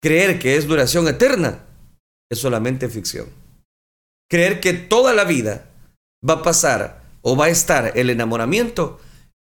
Creer 0.00 0.38
que 0.38 0.56
es 0.56 0.68
duración 0.68 1.08
eterna 1.08 1.64
es 2.30 2.38
solamente 2.38 2.88
ficción. 2.88 3.45
Creer 4.28 4.60
que 4.60 4.72
toda 4.72 5.12
la 5.14 5.24
vida 5.24 5.70
va 6.28 6.34
a 6.34 6.42
pasar 6.42 7.02
o 7.22 7.36
va 7.36 7.46
a 7.46 7.50
estar 7.50 7.92
el 7.96 8.10
enamoramiento 8.10 8.98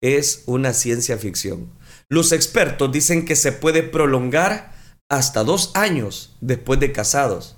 es 0.01 0.43
una 0.45 0.73
ciencia 0.73 1.17
ficción. 1.17 1.69
Los 2.09 2.31
expertos 2.31 2.91
dicen 2.91 3.25
que 3.25 3.35
se 3.35 3.51
puede 3.51 3.83
prolongar 3.83 4.73
hasta 5.09 5.43
dos 5.43 5.71
años 5.75 6.37
después 6.41 6.79
de 6.79 6.91
casados. 6.91 7.57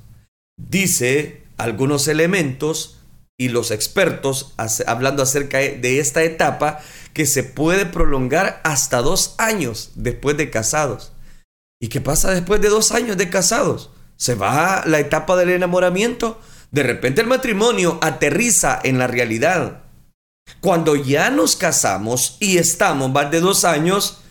Dice 0.58 1.44
algunos 1.58 2.08
elementos 2.08 2.98
y 3.40 3.50
los 3.50 3.72
expertos 3.72 4.54
hablando 4.86 5.24
acerca 5.24 5.60
de 5.60 6.00
esta 6.00 6.24
etapa 6.24 6.80
que 7.14 7.26
se 7.26 7.44
puede 7.44 7.86
prolongar 7.86 8.62
hasta 8.64 9.02
dos 9.02 9.36
años 9.38 9.92
después 9.96 10.38
de 10.38 10.50
casados. 10.50 11.14
¿Y 11.82 11.90
qué 11.90 12.02
pasa 12.02 12.32
después 12.32 12.62
de 12.62 12.70
dos 12.70 12.92
años 12.92 13.18
de 13.18 13.30
casados? 13.30 13.90
Se 14.16 14.36
va 14.36 14.84
la 14.86 15.00
etapa 15.00 15.36
del 15.36 15.50
enamoramiento. 15.50 16.40
De 16.72 16.84
repente 16.84 17.22
el 17.22 17.28
matrimonio 17.28 18.00
aterriza 18.02 18.80
en 18.84 18.98
la 18.98 19.08
realidad. 19.08 19.84
Cuando 20.62 20.96
ya 20.96 21.30
nos 21.30 21.56
casamos 21.56 22.38
y 22.40 22.58
estamos 22.58 23.12
más 23.12 23.30
de 23.30 23.42
dos 23.42 23.66
años, 23.66 24.22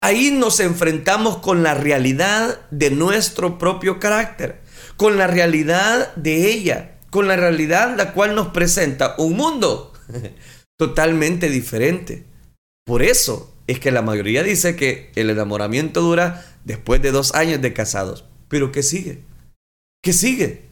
ahí 0.00 0.30
nos 0.30 0.60
enfrentamos 0.60 1.38
con 1.38 1.62
la 1.62 1.74
realidad 1.74 2.60
de 2.70 2.90
nuestro 2.90 3.58
propio 3.58 3.98
carácter, 3.98 4.60
con 4.96 5.18
la 5.18 5.26
realidad 5.26 6.14
de 6.14 6.50
ella, 6.52 6.98
con 7.10 7.26
la 7.26 7.36
realidad 7.36 7.96
la 7.96 8.12
cual 8.12 8.34
nos 8.34 8.48
presenta 8.48 9.16
un 9.18 9.34
mundo 9.34 9.92
totalmente 10.78 11.50
diferente. 11.50 12.24
Por 12.86 13.02
eso 13.02 13.54
es 13.66 13.80
que 13.80 13.90
la 13.90 14.02
mayoría 14.02 14.44
dice 14.44 14.76
que 14.76 15.10
el 15.16 15.30
enamoramiento 15.30 16.00
dura 16.00 16.44
después 16.64 17.02
de 17.02 17.10
dos 17.10 17.34
años 17.34 17.60
de 17.60 17.72
casados. 17.72 18.24
Pero 18.48 18.70
¿qué 18.72 18.82
sigue? 18.82 19.24
¿Qué 20.02 20.12
sigue? 20.12 20.67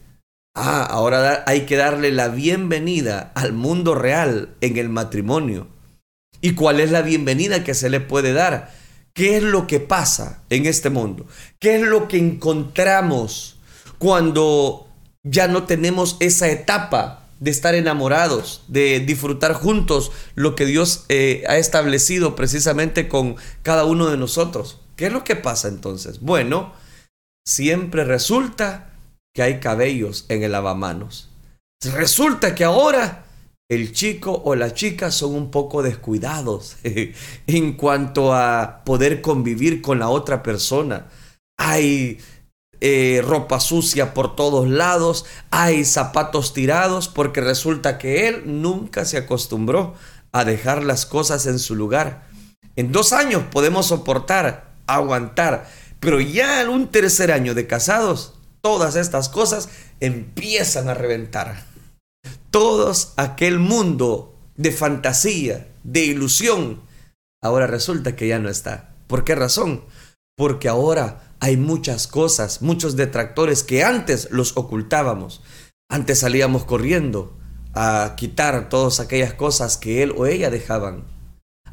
Ah, 0.59 0.87
ahora 0.89 1.43
hay 1.45 1.67
que 1.67 1.75
darle 1.75 2.11
la 2.11 2.29
bienvenida 2.29 3.31
al 3.35 3.53
mundo 3.53 3.93
real 3.93 4.55
en 4.59 4.77
el 4.77 4.89
matrimonio. 4.89 5.67
¿Y 6.41 6.55
cuál 6.55 6.79
es 6.79 6.89
la 6.89 7.03
bienvenida 7.03 7.63
que 7.63 7.75
se 7.75 7.91
le 7.91 7.99
puede 7.99 8.33
dar? 8.33 8.73
¿Qué 9.13 9.37
es 9.37 9.43
lo 9.43 9.67
que 9.67 9.79
pasa 9.79 10.41
en 10.49 10.65
este 10.65 10.89
mundo? 10.89 11.27
¿Qué 11.59 11.75
es 11.75 11.83
lo 11.83 12.07
que 12.07 12.17
encontramos 12.17 13.59
cuando 13.99 14.87
ya 15.21 15.47
no 15.47 15.65
tenemos 15.65 16.17
esa 16.21 16.49
etapa 16.49 17.27
de 17.39 17.51
estar 17.51 17.75
enamorados, 17.75 18.63
de 18.67 18.99
disfrutar 18.99 19.53
juntos 19.53 20.11
lo 20.33 20.55
que 20.55 20.65
Dios 20.65 21.05
eh, 21.09 21.43
ha 21.47 21.57
establecido 21.57 22.35
precisamente 22.35 23.07
con 23.07 23.35
cada 23.61 23.85
uno 23.85 24.07
de 24.07 24.17
nosotros? 24.17 24.79
¿Qué 24.95 25.05
es 25.05 25.13
lo 25.13 25.23
que 25.23 25.35
pasa 25.35 25.67
entonces? 25.67 26.19
Bueno, 26.19 26.73
siempre 27.45 28.05
resulta 28.05 28.96
que 29.37 29.43
hay 29.43 29.59
cabellos 29.59 30.25
en 30.29 30.41
el 30.41 30.53
lavamanos. 30.53 31.29
Resulta 31.93 32.55
que 32.55 32.63
ahora 32.63 33.25
el 33.69 33.93
chico 33.93 34.41
o 34.43 34.55
la 34.55 34.73
chica 34.73 35.11
son 35.11 35.35
un 35.35 35.51
poco 35.51 35.83
descuidados 35.83 36.77
en 37.45 37.73
cuanto 37.73 38.33
a 38.33 38.81
poder 38.83 39.21
convivir 39.21 39.83
con 39.83 39.99
la 39.99 40.09
otra 40.09 40.41
persona. 40.41 41.05
Hay 41.59 42.17
eh, 42.81 43.21
ropa 43.23 43.59
sucia 43.59 44.15
por 44.15 44.35
todos 44.35 44.67
lados, 44.67 45.27
hay 45.51 45.85
zapatos 45.85 46.55
tirados 46.55 47.07
porque 47.07 47.39
resulta 47.39 47.99
que 47.99 48.27
él 48.27 48.41
nunca 48.45 49.05
se 49.05 49.17
acostumbró 49.17 49.93
a 50.31 50.45
dejar 50.45 50.83
las 50.83 51.05
cosas 51.05 51.45
en 51.45 51.59
su 51.59 51.75
lugar. 51.75 52.27
En 52.75 52.91
dos 52.91 53.13
años 53.13 53.43
podemos 53.51 53.85
soportar, 53.85 54.73
aguantar, 54.87 55.69
pero 55.99 56.19
ya 56.19 56.63
en 56.63 56.69
un 56.69 56.87
tercer 56.87 57.31
año 57.31 57.53
de 57.53 57.67
casados 57.67 58.33
todas 58.67 58.97
estas 58.97 59.29
cosas 59.29 59.69
empiezan 60.01 60.89
a 60.89 60.93
reventar. 60.93 61.63
Todos 62.51 63.13
aquel 63.15 63.59
mundo 63.59 64.35
de 64.57 64.73
fantasía, 64.73 65.69
de 65.85 66.03
ilusión, 66.03 66.81
ahora 67.41 67.65
resulta 67.65 68.17
que 68.17 68.27
ya 68.27 68.39
no 68.39 68.49
está. 68.49 68.93
¿Por 69.07 69.23
qué 69.23 69.35
razón? 69.35 69.85
Porque 70.35 70.67
ahora 70.67 71.33
hay 71.39 71.55
muchas 71.55 72.07
cosas, 72.07 72.61
muchos 72.61 72.97
detractores 72.97 73.63
que 73.63 73.85
antes 73.85 74.27
los 74.31 74.57
ocultábamos. 74.57 75.41
Antes 75.89 76.19
salíamos 76.19 76.65
corriendo 76.65 77.37
a 77.73 78.15
quitar 78.17 78.67
todas 78.67 78.99
aquellas 78.99 79.33
cosas 79.33 79.77
que 79.77 80.03
él 80.03 80.13
o 80.17 80.25
ella 80.25 80.49
dejaban. 80.49 81.05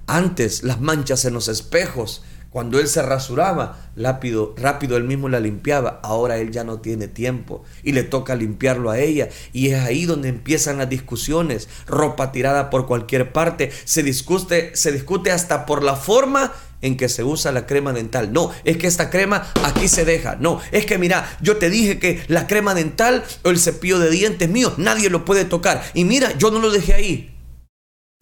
Antes 0.07 0.63
las 0.63 0.81
manchas 0.81 1.25
en 1.25 1.35
los 1.35 1.49
espejos 1.49 2.23
cuando 2.55 2.79
él 2.79 2.87
se 2.87 3.03
rasuraba, 3.03 3.91
rápido, 3.97 4.55
rápido 4.57 4.97
él 4.97 5.03
mismo 5.03 5.29
la 5.29 5.41
limpiaba. 5.41 5.99
Ahora 6.05 6.39
él 6.39 6.53
ya 6.53 6.63
no 6.63 6.79
tiene 6.79 7.09
tiempo 7.09 7.65
y 7.83 7.91
le 7.91 8.05
toca 8.05 8.37
limpiarlo 8.37 8.93
a 8.93 9.01
ella. 9.01 9.29
Y 9.53 9.71
es 9.71 9.81
ahí 9.83 10.05
donde 10.05 10.29
empiezan 10.29 10.79
las 10.79 10.89
discusiones. 10.89 11.69
Ropa 11.89 12.31
tirada 12.31 12.71
por 12.71 12.87
cualquier 12.87 13.33
parte. 13.33 13.73
Se 13.85 14.05
discute, 14.05 14.71
se 14.77 14.93
discute 14.93 15.33
hasta 15.33 15.67
por 15.67 15.83
la 15.83 15.97
forma 15.97 16.53
en 16.81 16.97
que 16.97 17.09
se 17.09 17.25
usa 17.25 17.51
la 17.51 17.67
crema 17.67 17.93
dental. 17.93 18.33
No, 18.33 18.53
es 18.63 18.77
que 18.77 18.87
esta 18.87 19.11
crema 19.11 19.49
aquí 19.65 19.89
se 19.89 20.05
deja. 20.05 20.37
No, 20.37 20.61
es 20.71 20.87
que 20.87 20.97
mira, 20.97 21.37
yo 21.41 21.57
te 21.57 21.71
dije 21.71 21.99
que 21.99 22.23
la 22.29 22.47
crema 22.47 22.73
dental 22.73 23.25
o 23.43 23.51
el 23.51 23.59
cepillo 23.59 23.99
de 23.99 24.11
dientes 24.11 24.49
mío, 24.49 24.73
nadie 24.77 25.11
lo 25.11 25.25
puede 25.25 25.45
tocar. 25.45 25.83
Y 25.93 26.05
mira, 26.05 26.39
yo 26.39 26.53
no 26.53 26.61
lo 26.61 26.71
dejé 26.71 26.95
ahí. 26.95 27.37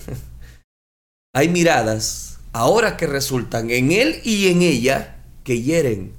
Hay 1.35 1.51
miradas 1.51 2.32
ahora 2.53 2.97
que 2.97 3.07
resultan 3.07 3.71
en 3.71 3.93
él 3.93 4.21
y 4.25 4.49
en 4.49 4.63
ella 4.63 5.17
que 5.45 5.63
hieren. 5.63 6.15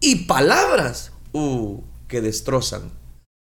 Y 0.00 0.26
palabras, 0.26 1.12
uh, 1.32 1.80
que 2.08 2.20
destrozan. 2.20 2.90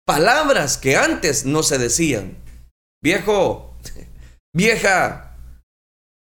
Palabras 0.07 0.77
que 0.77 0.97
antes 0.97 1.47
no 1.47 1.63
se 1.63 1.79
decían. 1.79 2.37
Viejo, 3.03 3.77
vieja, 4.55 5.37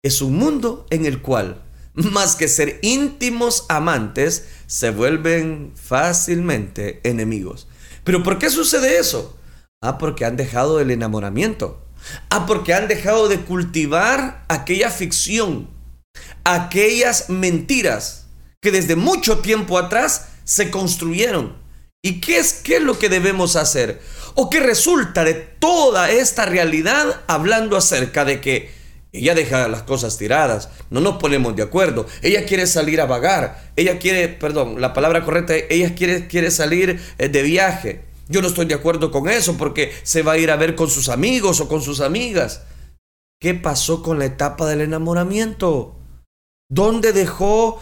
es 0.03 0.21
un 0.21 0.35
mundo 0.37 0.85
en 0.89 1.05
el 1.05 1.21
cual, 1.21 1.63
más 1.93 2.35
que 2.35 2.47
ser 2.47 2.79
íntimos 2.81 3.65
amantes, 3.69 4.47
se 4.67 4.91
vuelven 4.91 5.71
fácilmente 5.75 6.99
enemigos. 7.03 7.67
¿Pero 8.03 8.23
por 8.23 8.37
qué 8.37 8.49
sucede 8.49 8.99
eso? 8.99 9.37
Ah, 9.81 9.97
porque 9.97 10.25
han 10.25 10.37
dejado 10.37 10.79
el 10.79 10.91
enamoramiento. 10.91 11.83
Ah, 12.29 12.45
porque 12.45 12.73
han 12.73 12.87
dejado 12.87 13.27
de 13.27 13.41
cultivar 13.41 14.45
aquella 14.47 14.89
ficción 14.91 15.76
aquellas 16.43 17.29
mentiras 17.29 18.27
que 18.61 18.71
desde 18.71 18.95
mucho 18.95 19.39
tiempo 19.39 19.77
atrás 19.77 20.27
se 20.43 20.71
construyeron. 20.71 21.57
¿Y 22.01 22.21
qué 22.21 22.37
es, 22.37 22.53
qué 22.53 22.77
es 22.77 22.81
lo 22.81 22.97
que 22.97 23.09
debemos 23.09 23.55
hacer? 23.55 24.01
¿O 24.35 24.49
qué 24.49 24.59
resulta 24.59 25.23
de 25.23 25.33
toda 25.33 26.11
esta 26.11 26.45
realidad 26.45 27.21
hablando 27.27 27.75
acerca 27.75 28.23
de 28.23 28.39
que 28.39 28.77
ella 29.11 29.35
deja 29.35 29.67
las 29.67 29.83
cosas 29.83 30.17
tiradas, 30.17 30.69
no 30.89 31.01
nos 31.01 31.17
ponemos 31.17 31.55
de 31.55 31.63
acuerdo, 31.63 32.05
ella 32.21 32.45
quiere 32.45 32.67
salir 32.67 33.01
a 33.01 33.05
vagar, 33.05 33.71
ella 33.75 33.99
quiere, 33.99 34.27
perdón, 34.27 34.79
la 34.79 34.93
palabra 34.93 35.23
correcta, 35.23 35.53
ella 35.69 35.95
quiere, 35.95 36.27
quiere 36.27 36.51
salir 36.51 36.99
eh, 37.17 37.29
de 37.29 37.41
viaje. 37.41 38.05
Yo 38.29 38.41
no 38.41 38.49
estoy 38.49 38.65
de 38.65 38.75
acuerdo 38.75 39.09
con 39.09 39.29
eso 39.29 39.57
porque 39.57 39.93
se 40.03 40.21
va 40.21 40.33
a 40.33 40.37
ir 40.37 40.51
a 40.51 40.57
ver 40.57 40.75
con 40.75 40.89
sus 40.89 41.09
amigos 41.09 41.61
o 41.61 41.67
con 41.67 41.81
sus 41.81 42.01
amigas. 42.01 42.61
¿Qué 43.39 43.53
pasó 43.53 44.03
con 44.03 44.19
la 44.19 44.25
etapa 44.25 44.67
del 44.67 44.81
enamoramiento? 44.81 45.96
¿Dónde 46.69 47.13
dejó? 47.13 47.81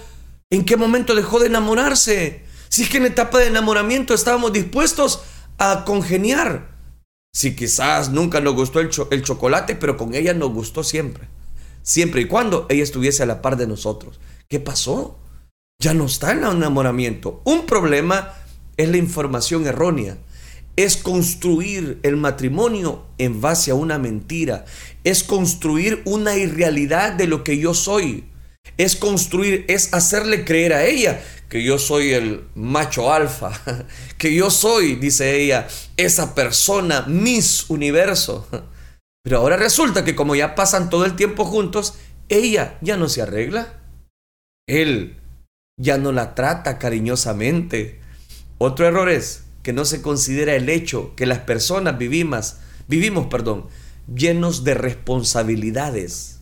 ¿En 0.52 0.64
qué 0.64 0.78
momento 0.78 1.16
dejó 1.16 1.40
de 1.40 1.48
enamorarse? 1.48 2.44
Si 2.70 2.84
es 2.84 2.90
que 2.90 2.98
en 2.98 3.06
etapa 3.06 3.40
de 3.40 3.48
enamoramiento 3.48 4.14
estábamos 4.14 4.54
dispuestos 4.54 5.22
a 5.58 5.86
congeniar. 5.86 6.76
Si 7.34 7.56
quizás 7.56 8.10
nunca 8.10 8.40
nos 8.42 8.54
gustó 8.54 8.80
el, 8.80 8.90
el 9.12 9.24
chocolate, 9.24 9.76
pero 9.76 9.98
con 9.98 10.14
ella 10.14 10.34
nos 10.34 10.52
gustó 10.52 10.84
siempre. 10.84 11.28
Siempre 11.82 12.22
y 12.22 12.26
cuando 12.26 12.68
ella 12.70 12.84
estuviese 12.84 13.24
a 13.24 13.26
la 13.26 13.42
par 13.42 13.58
de 13.58 13.68
nosotros. 13.68 14.20
¿Qué 14.48 14.60
pasó? 14.60 15.18
Ya 15.80 15.94
no 15.94 16.06
está 16.06 16.32
en 16.32 16.44
el 16.44 16.54
enamoramiento. 16.54 17.42
Un 17.44 17.66
problema 17.66 18.34
es 18.78 18.88
la 18.90 18.98
información 18.98 19.66
errónea. 19.66 20.18
Es 20.76 20.98
construir 20.98 22.00
el 22.04 22.18
matrimonio 22.18 23.06
en 23.18 23.42
base 23.42 23.72
a 23.72 23.76
una 23.76 23.98
mentira. 23.98 24.66
Es 25.04 25.24
construir 25.24 26.02
una 26.06 26.36
irrealidad 26.36 27.14
de 27.14 27.28
lo 27.28 27.44
que 27.44 27.58
yo 27.58 27.74
soy 27.74 28.26
es 28.78 28.96
construir, 28.96 29.66
es 29.68 29.94
hacerle 29.94 30.46
creer 30.46 30.74
a 30.74 30.86
ella 30.86 31.22
que 31.50 31.64
yo 31.64 31.78
soy 31.78 32.14
el 32.14 32.44
macho 32.56 33.14
alfa, 33.14 33.52
que 34.18 34.34
yo 34.34 34.50
soy, 34.50 34.96
dice 34.96 35.42
ella, 35.42 35.68
esa 35.98 36.36
persona, 36.36 37.06
Miss 37.08 37.70
Universo. 37.70 38.48
Pero 39.24 39.40
ahora 39.40 39.58
resulta 39.58 40.06
que 40.06 40.16
como 40.16 40.36
ya 40.36 40.56
pasan 40.56 40.90
todo 40.90 41.06
el 41.06 41.16
tiempo 41.16 41.46
juntos, 41.46 41.96
ella 42.30 42.78
ya 42.82 42.98
no 42.98 43.10
se 43.10 43.22
arregla. 43.22 43.80
Él 44.68 45.18
ya 45.78 45.98
no 45.98 46.12
la 46.12 46.36
trata 46.36 46.78
cariñosamente. 46.78 48.00
Otro 48.58 48.88
error 48.88 49.10
es 49.10 49.44
que 49.64 49.74
no 49.74 49.86
se 49.86 50.02
considera 50.02 50.56
el 50.56 50.70
hecho 50.70 51.16
que 51.16 51.26
las 51.26 51.40
personas 51.40 51.98
vivimos, 51.98 52.58
vivimos, 52.88 53.28
perdón, 53.28 53.68
llenos 54.14 54.64
de 54.64 54.76
responsabilidades. 54.76 56.35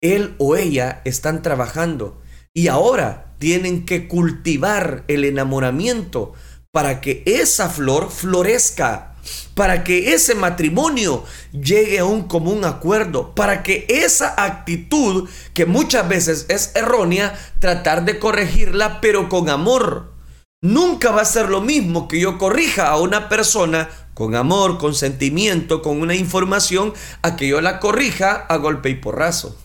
Él 0.00 0.34
o 0.38 0.56
ella 0.56 1.02
están 1.04 1.42
trabajando 1.42 2.20
y 2.54 2.68
ahora 2.68 3.34
tienen 3.38 3.84
que 3.84 4.08
cultivar 4.08 5.04
el 5.08 5.24
enamoramiento 5.24 6.34
para 6.72 7.00
que 7.00 7.22
esa 7.26 7.68
flor 7.68 8.10
florezca, 8.10 9.14
para 9.54 9.84
que 9.84 10.12
ese 10.14 10.34
matrimonio 10.34 11.24
llegue 11.52 11.98
a 11.98 12.04
un 12.04 12.28
común 12.28 12.64
acuerdo, 12.64 13.34
para 13.34 13.62
que 13.62 13.86
esa 13.88 14.34
actitud 14.36 15.28
que 15.54 15.66
muchas 15.66 16.08
veces 16.08 16.46
es 16.48 16.72
errónea, 16.76 17.38
tratar 17.58 18.04
de 18.04 18.18
corregirla, 18.18 19.00
pero 19.00 19.28
con 19.28 19.48
amor. 19.48 20.12
Nunca 20.60 21.10
va 21.12 21.22
a 21.22 21.24
ser 21.24 21.48
lo 21.48 21.60
mismo 21.60 22.08
que 22.08 22.20
yo 22.20 22.38
corrija 22.38 22.88
a 22.88 23.00
una 23.00 23.28
persona 23.28 23.88
con 24.14 24.34
amor, 24.34 24.78
con 24.78 24.94
sentimiento, 24.94 25.82
con 25.82 26.00
una 26.00 26.16
información, 26.16 26.92
a 27.22 27.36
que 27.36 27.46
yo 27.46 27.60
la 27.60 27.78
corrija 27.78 28.32
a 28.48 28.56
golpe 28.56 28.90
y 28.90 28.96
porrazo. 28.96 29.56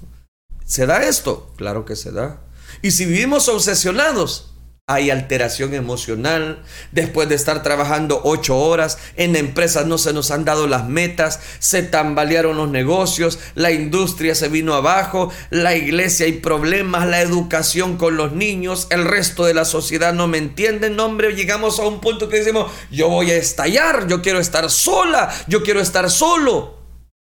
¿Se 0.66 0.86
da 0.86 1.04
esto? 1.04 1.52
Claro 1.58 1.86
que 1.86 1.96
se 1.96 2.12
da. 2.12 2.42
Y 2.82 2.92
si 2.92 3.06
vivimos 3.06 3.48
obsesionados, 3.50 4.54
hay 4.86 5.12
alteración 5.12 5.74
emocional. 5.74 6.62
Después 6.92 7.30
de 7.30 7.36
estar 7.36 7.64
trabajando 7.64 8.20
ocho 8.26 8.58
horas, 8.58 8.98
en 9.16 9.38
empresas 9.38 9.86
no 9.86 9.98
se 9.98 10.12
nos 10.12 10.30
han 10.30 10.44
dado 10.44 10.68
las 10.68 10.88
metas, 10.88 11.40
se 11.60 11.84
tambalearon 11.84 12.58
los 12.58 12.70
negocios, 12.70 13.40
la 13.56 13.72
industria 13.72 14.36
se 14.36 14.50
vino 14.50 14.74
abajo, 14.74 15.32
la 15.52 15.76
iglesia 15.76 16.26
hay 16.26 16.34
problemas, 16.34 17.08
la 17.08 17.22
educación 17.22 17.96
con 17.96 18.18
los 18.18 18.34
niños, 18.34 18.88
el 18.90 19.06
resto 19.06 19.46
de 19.46 19.54
la 19.54 19.64
sociedad 19.64 20.14
no 20.14 20.28
me 20.28 20.38
entiende. 20.38 20.90
No, 20.90 21.06
hombre, 21.06 21.34
llegamos 21.34 21.80
a 21.80 21.88
un 21.88 22.02
punto 22.02 22.28
que 22.28 22.40
decimos, 22.40 22.70
yo 22.92 23.08
voy 23.08 23.32
a 23.32 23.38
estallar, 23.38 24.08
yo 24.08 24.22
quiero 24.22 24.40
estar 24.40 24.70
sola, 24.70 25.34
yo 25.48 25.64
quiero 25.64 25.80
estar 25.80 26.12
solo. 26.12 26.80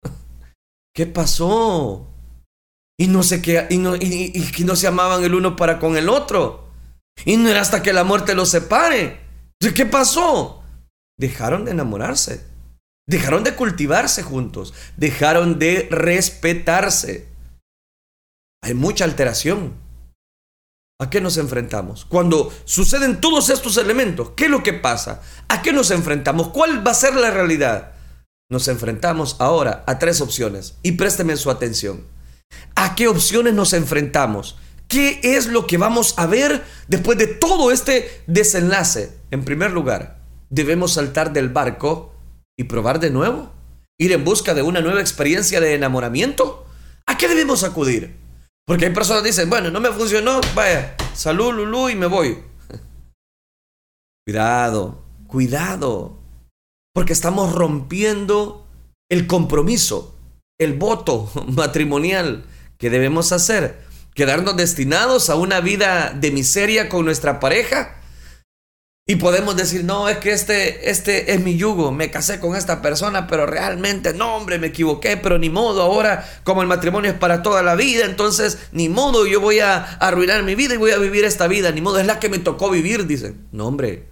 ¿Qué 0.94 1.06
pasó? 1.06 2.11
Y 3.02 3.08
no 3.08 3.24
sé 3.24 3.42
qué, 3.42 3.66
y 3.72 3.80
no, 3.80 3.96
y, 3.96 4.32
y 4.56 4.64
no 4.64 4.76
se 4.76 4.86
amaban 4.86 5.24
el 5.24 5.34
uno 5.34 5.56
para 5.56 5.80
con 5.80 5.98
el 5.98 6.08
otro. 6.08 6.70
Y 7.26 7.36
no 7.36 7.50
era 7.50 7.60
hasta 7.60 7.82
que 7.82 7.94
la 7.94 8.04
muerte 8.04 8.36
los 8.36 8.50
separe. 8.50 9.22
¿Qué 9.74 9.88
pasó? 9.88 10.62
Dejaron 11.18 11.66
de 11.66 11.72
enamorarse. 11.72 12.46
Dejaron 13.08 13.44
de 13.44 13.56
cultivarse 13.56 14.22
juntos. 14.22 14.76
Dejaron 14.98 15.58
de 15.58 15.88
respetarse. 15.90 17.28
Hay 18.64 18.76
mucha 18.76 19.06
alteración. 19.06 19.74
¿A 21.00 21.10
qué 21.10 21.22
nos 21.22 21.38
enfrentamos? 21.38 22.06
Cuando 22.06 22.54
suceden 22.66 23.20
todos 23.20 23.50
estos 23.50 23.78
elementos, 23.78 24.34
¿qué 24.36 24.46
es 24.46 24.52
lo 24.52 24.62
que 24.62 24.74
pasa? 24.74 25.24
¿A 25.48 25.64
qué 25.64 25.74
nos 25.74 25.90
enfrentamos? 25.90 26.50
¿Cuál 26.50 26.86
va 26.86 26.92
a 26.92 26.94
ser 26.94 27.16
la 27.16 27.32
realidad? 27.32 27.94
Nos 28.52 28.68
enfrentamos 28.68 29.38
ahora 29.40 29.84
a 29.88 29.98
tres 29.98 30.22
opciones 30.22 30.76
y 30.84 30.92
présteme 30.92 31.36
su 31.36 31.50
atención. 31.50 32.21
¿A 32.76 32.96
qué 32.96 33.08
opciones 33.08 33.54
nos 33.54 33.74
enfrentamos? 33.74 34.58
¿Qué 34.88 35.20
es 35.24 35.48
lo 35.48 35.68
que 35.68 35.78
vamos 35.78 36.16
a 36.18 36.26
ver 36.26 36.64
después 36.88 37.18
de 37.18 37.28
todo 37.28 37.72
este 37.72 38.24
desenlace? 38.28 39.18
En 39.32 39.46
primer 39.46 39.72
lugar, 39.72 40.22
debemos 40.50 40.94
saltar 40.94 41.32
del 41.32 41.50
barco 41.50 42.14
y 42.58 42.66
probar 42.66 43.00
de 43.00 43.10
nuevo. 43.10 43.52
Ir 43.98 44.12
en 44.12 44.24
busca 44.24 44.54
de 44.54 44.62
una 44.62 44.82
nueva 44.82 45.00
experiencia 45.00 45.62
de 45.62 45.76
enamoramiento. 45.76 46.66
¿A 47.06 47.18
qué 47.18 47.28
debemos 47.28 47.64
acudir? 47.64 48.18
Porque 48.66 48.86
hay 48.86 48.94
personas 48.94 49.22
que 49.22 49.30
dicen, 49.30 49.50
bueno, 49.50 49.72
no 49.72 49.80
me 49.80 49.92
funcionó, 49.92 50.42
vaya, 50.56 50.96
salud, 51.14 51.54
Lulú, 51.54 51.90
y 51.90 51.96
me 51.96 52.08
voy. 52.08 52.40
cuidado, 54.26 55.04
cuidado. 55.28 56.20
Porque 56.94 57.14
estamos 57.14 57.54
rompiendo 57.54 58.68
el 59.10 59.28
compromiso, 59.28 60.16
el 60.62 60.74
voto 60.74 61.30
matrimonial 61.48 62.46
que 62.78 62.90
debemos 62.90 63.32
hacer 63.32 63.92
quedarnos 64.14 64.58
destinados 64.58 65.30
a 65.30 65.36
una 65.36 65.62
vida 65.62 66.14
de 66.16 66.32
miseria 66.32 66.90
con 66.90 67.06
nuestra 67.06 67.40
pareja. 67.40 67.98
Y 69.08 69.16
podemos 69.16 69.58
decir, 69.58 69.84
no, 69.84 70.08
es 70.08 70.20
que 70.20 70.32
este, 70.32 70.90
este 70.90 71.34
es 71.34 71.42
mi 71.42 71.58
yugo, 71.58 71.92
me 71.92 72.12
casé 72.12 72.40
con 72.40 72.56
esta 72.56 72.82
persona, 72.82 73.28
pero 73.28 73.46
realmente, 73.46 74.14
no, 74.14 74.36
hombre, 74.36 74.60
me 74.60 74.68
equivoqué, 74.68 75.18
pero 75.18 75.38
ni 75.38 75.50
modo, 75.50 75.82
ahora 75.82 76.24
como 76.44 76.62
el 76.62 76.68
matrimonio 76.68 77.12
es 77.12 77.18
para 77.18 77.42
toda 77.42 77.64
la 77.64 77.76
vida, 77.76 78.06
entonces, 78.06 78.60
ni 78.72 78.90
modo, 78.90 79.26
yo 79.26 79.42
voy 79.42 79.60
a 79.60 79.84
arruinar 79.96 80.44
mi 80.44 80.56
vida 80.56 80.76
y 80.76 80.78
voy 80.78 80.92
a 80.92 80.98
vivir 80.98 81.26
esta 81.26 81.48
vida, 81.48 81.72
ni 81.72 81.82
modo, 81.82 82.00
es 82.00 82.06
la 82.06 82.20
que 82.20 82.30
me 82.30 82.40
tocó 82.40 82.70
vivir, 82.70 83.08
dicen. 83.08 83.48
No, 83.52 83.68
hombre, 83.68 84.08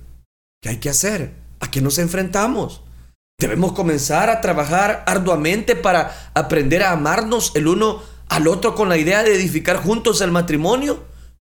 ¿qué 0.59 0.69
hay 0.69 0.77
que 0.77 0.89
hacer? 0.89 1.33
¿A 1.59 1.69
qué 1.69 1.81
nos 1.81 1.99
enfrentamos? 1.99 2.81
Debemos 3.39 3.71
comenzar 3.71 4.29
a 4.29 4.41
trabajar 4.41 5.03
arduamente 5.07 5.77
para 5.77 6.31
aprender 6.33 6.83
a 6.83 6.91
amarnos 6.91 7.53
el 7.55 7.67
uno 7.67 8.03
al 8.27 8.47
otro 8.47 8.75
con 8.75 8.89
la 8.89 8.97
idea 8.97 9.23
de 9.23 9.33
edificar 9.33 9.77
juntos 9.77 10.19
el 10.19 10.31
matrimonio, 10.31 11.05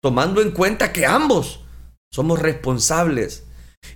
tomando 0.01 0.41
en 0.41 0.49
cuenta 0.49 0.91
que 0.91 1.05
ambos 1.05 1.61
somos 2.11 2.39
responsables 2.39 3.43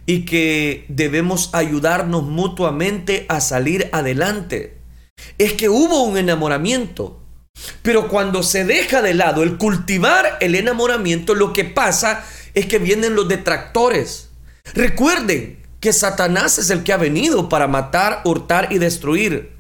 y 0.05 0.25
que 0.25 0.85
debemos 0.87 1.49
ayudarnos 1.53 2.23
mutuamente 2.23 3.25
a 3.27 3.41
salir 3.41 3.89
adelante. 3.91 4.77
Es 5.39 5.53
que 5.53 5.67
hubo 5.67 6.03
un 6.03 6.17
enamoramiento, 6.17 7.23
pero 7.81 8.07
cuando 8.07 8.43
se 8.43 8.65
deja 8.65 9.01
de 9.01 9.15
lado 9.15 9.41
el 9.41 9.57
cultivar 9.57 10.37
el 10.41 10.53
enamoramiento, 10.53 11.33
lo 11.33 11.53
que 11.53 11.65
pasa 11.65 12.23
es 12.53 12.67
que 12.67 12.77
vienen 12.77 13.15
los 13.15 13.27
detractores. 13.27 14.29
Recuerden 14.75 15.58
que 15.79 15.93
Satanás 15.93 16.57
es 16.57 16.69
el 16.69 16.83
que 16.83 16.93
ha 16.93 16.97
venido 16.97 17.49
para 17.49 17.67
matar, 17.67 18.21
hurtar 18.25 18.71
y 18.71 18.77
destruir. 18.79 19.53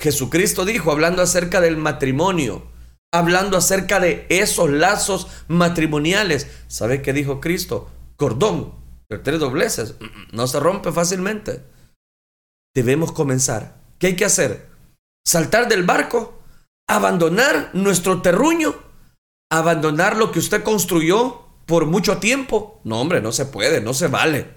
Jesucristo 0.00 0.64
dijo, 0.64 0.92
hablando 0.92 1.22
acerca 1.22 1.60
del 1.60 1.76
matrimonio, 1.76 2.66
hablando 3.12 3.56
acerca 3.56 3.98
de 3.98 4.26
esos 4.28 4.70
lazos 4.70 5.28
matrimoniales. 5.48 6.48
¿Sabe 6.68 7.02
qué 7.02 7.12
dijo 7.12 7.40
Cristo? 7.40 7.90
Cordón, 8.16 8.74
tres 9.22 9.40
dobleces, 9.40 9.94
no 10.32 10.46
se 10.46 10.60
rompe 10.60 10.92
fácilmente. 10.92 11.62
Debemos 12.74 13.12
comenzar. 13.12 13.76
¿Qué 13.98 14.08
hay 14.08 14.16
que 14.16 14.26
hacer? 14.26 14.68
Saltar 15.26 15.68
del 15.68 15.84
barco, 15.84 16.38
abandonar 16.86 17.70
nuestro 17.72 18.20
terruño, 18.20 18.74
abandonar 19.50 20.16
lo 20.16 20.30
que 20.30 20.38
usted 20.38 20.62
construyó 20.62 21.46
por 21.64 21.86
mucho 21.86 22.18
tiempo. 22.18 22.80
No, 22.84 23.00
hombre, 23.00 23.22
no 23.22 23.32
se 23.32 23.46
puede, 23.46 23.80
no 23.80 23.94
se 23.94 24.08
vale. 24.08 24.54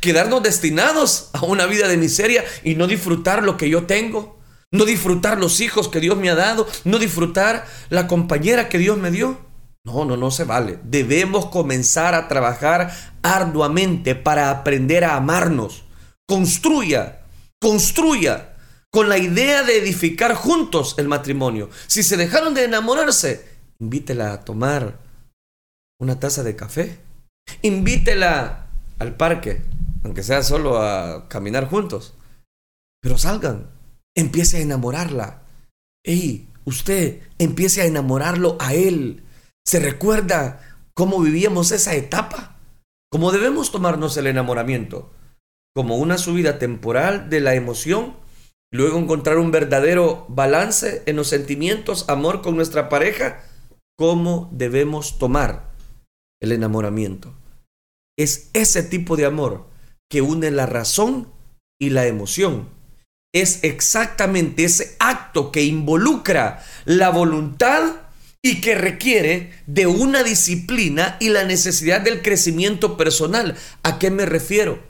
Quedarnos 0.00 0.42
destinados 0.42 1.30
a 1.32 1.44
una 1.44 1.66
vida 1.66 1.88
de 1.88 1.96
miseria 1.96 2.44
y 2.64 2.74
no 2.74 2.86
disfrutar 2.86 3.42
lo 3.42 3.56
que 3.56 3.68
yo 3.68 3.84
tengo 3.84 4.38
no 4.70 4.84
disfrutar 4.84 5.38
los 5.38 5.60
hijos 5.60 5.88
que 5.88 6.00
Dios 6.00 6.18
me 6.18 6.30
ha 6.30 6.34
dado, 6.34 6.66
no 6.84 6.98
disfrutar 6.98 7.66
la 7.88 8.06
compañera 8.06 8.68
que 8.68 8.78
Dios 8.78 8.98
me 8.98 9.10
dio. 9.10 9.38
No, 9.84 10.04
no, 10.04 10.16
no 10.16 10.30
se 10.30 10.44
vale. 10.44 10.78
Debemos 10.84 11.46
comenzar 11.46 12.14
a 12.14 12.28
trabajar 12.28 12.92
arduamente 13.22 14.14
para 14.14 14.50
aprender 14.50 15.04
a 15.04 15.16
amarnos. 15.16 15.84
Construya, 16.26 17.22
construya 17.60 18.56
con 18.90 19.08
la 19.08 19.16
idea 19.16 19.62
de 19.62 19.78
edificar 19.78 20.34
juntos 20.34 20.94
el 20.98 21.08
matrimonio. 21.08 21.70
Si 21.86 22.02
se 22.02 22.18
dejaron 22.18 22.52
de 22.52 22.64
enamorarse, 22.64 23.46
invítela 23.78 24.34
a 24.34 24.44
tomar 24.44 24.98
una 25.98 26.20
taza 26.20 26.42
de 26.42 26.56
café. 26.56 26.98
Invítela 27.62 28.67
al 28.98 29.16
parque, 29.16 29.62
aunque 30.04 30.22
sea 30.22 30.42
solo 30.42 30.80
a 30.80 31.28
caminar 31.28 31.68
juntos. 31.68 32.14
Pero 33.00 33.18
salgan, 33.18 33.70
empiece 34.16 34.58
a 34.58 34.60
enamorarla. 34.60 35.42
Ey, 36.04 36.48
usted 36.64 37.22
empiece 37.38 37.82
a 37.82 37.86
enamorarlo 37.86 38.56
a 38.60 38.74
él. 38.74 39.24
¿Se 39.64 39.80
recuerda 39.80 40.60
cómo 40.94 41.20
vivíamos 41.20 41.72
esa 41.72 41.94
etapa? 41.94 42.56
¿Cómo 43.10 43.32
debemos 43.32 43.70
tomarnos 43.70 44.16
el 44.16 44.26
enamoramiento? 44.26 45.10
Como 45.74 45.96
una 45.96 46.18
subida 46.18 46.58
temporal 46.58 47.30
de 47.30 47.40
la 47.40 47.54
emoción, 47.54 48.16
luego 48.72 48.98
encontrar 48.98 49.38
un 49.38 49.50
verdadero 49.50 50.26
balance 50.28 51.02
en 51.06 51.16
los 51.16 51.28
sentimientos, 51.28 52.08
amor 52.08 52.42
con 52.42 52.56
nuestra 52.56 52.88
pareja. 52.88 53.44
¿Cómo 53.96 54.50
debemos 54.52 55.18
tomar 55.18 55.72
el 56.40 56.52
enamoramiento? 56.52 57.37
Es 58.18 58.50
ese 58.52 58.82
tipo 58.82 59.16
de 59.16 59.26
amor 59.26 59.70
que 60.10 60.20
une 60.20 60.50
la 60.50 60.66
razón 60.66 61.32
y 61.80 61.90
la 61.90 62.06
emoción 62.06 62.78
es 63.32 63.60
exactamente 63.62 64.64
ese 64.64 64.96
acto 64.98 65.52
que 65.52 65.62
involucra 65.62 66.64
la 66.84 67.10
voluntad 67.10 67.96
y 68.42 68.60
que 68.60 68.74
requiere 68.74 69.52
de 69.66 69.86
una 69.86 70.22
disciplina 70.22 71.16
y 71.20 71.28
la 71.28 71.44
necesidad 71.44 72.00
del 72.00 72.22
crecimiento 72.22 72.96
personal. 72.96 73.56
¿A 73.82 73.98
qué 73.98 74.10
me 74.10 74.26
refiero? 74.26 74.82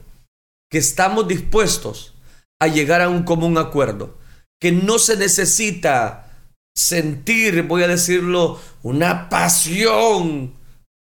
Que 0.71 0.79
estamos 0.79 1.27
dispuestos 1.27 2.15
a 2.61 2.69
llegar 2.69 3.01
a 3.01 3.09
un 3.09 3.23
común 3.23 3.57
acuerdo, 3.59 4.19
que 4.61 4.73
no 4.73 4.99
se 4.99 5.17
necesita 5.17 6.33
sentir, 6.77 7.63
voy 7.63 7.83
a 7.83 7.89
decirlo, 7.89 8.61
una 8.83 9.29
pasión. 9.29 10.55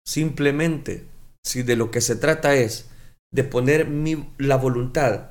Simplemente, 0.04 1.06
si 1.44 1.62
de 1.62 1.76
lo 1.76 1.90
que 1.90 2.00
se 2.00 2.16
trata 2.16 2.54
es 2.54 2.88
de 3.32 3.44
poner 3.44 3.88
la 4.38 4.56
voluntad 4.56 5.30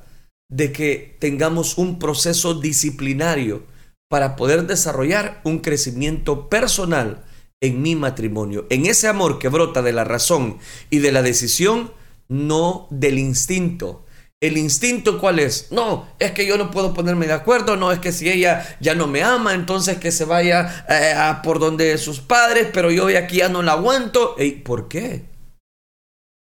de 0.50 0.72
que 0.72 1.16
tengamos 1.20 1.78
un 1.78 1.98
proceso 1.98 2.54
disciplinario 2.54 3.62
para 4.08 4.34
poder 4.34 4.66
desarrollar 4.66 5.40
un 5.44 5.60
crecimiento 5.60 6.48
personal 6.48 7.24
en 7.62 7.82
mi 7.82 7.94
matrimonio, 7.94 8.66
en 8.70 8.86
ese 8.86 9.06
amor 9.06 9.38
que 9.38 9.48
brota 9.48 9.82
de 9.82 9.92
la 9.92 10.04
razón 10.04 10.58
y 10.88 10.98
de 10.98 11.12
la 11.12 11.22
decisión, 11.22 11.92
no 12.28 12.88
del 12.90 13.18
instinto. 13.18 14.06
El 14.42 14.56
instinto 14.56 15.20
cuál 15.20 15.38
es? 15.38 15.70
No, 15.70 16.08
es 16.18 16.32
que 16.32 16.46
yo 16.46 16.56
no 16.56 16.70
puedo 16.70 16.94
ponerme 16.94 17.26
de 17.26 17.34
acuerdo, 17.34 17.76
no 17.76 17.92
es 17.92 17.98
que 17.98 18.10
si 18.10 18.30
ella 18.30 18.76
ya 18.80 18.94
no 18.94 19.06
me 19.06 19.22
ama, 19.22 19.52
entonces 19.52 19.98
que 19.98 20.10
se 20.10 20.24
vaya 20.24 20.86
eh, 20.88 21.12
a 21.12 21.42
por 21.42 21.58
donde 21.58 21.98
sus 21.98 22.20
padres, 22.20 22.68
pero 22.72 22.90
yo 22.90 23.06
aquí 23.18 23.36
ya 23.36 23.50
no 23.50 23.62
la 23.62 23.72
aguanto. 23.72 24.34
¿Y 24.38 24.52
¿Por 24.52 24.88
qué? 24.88 25.29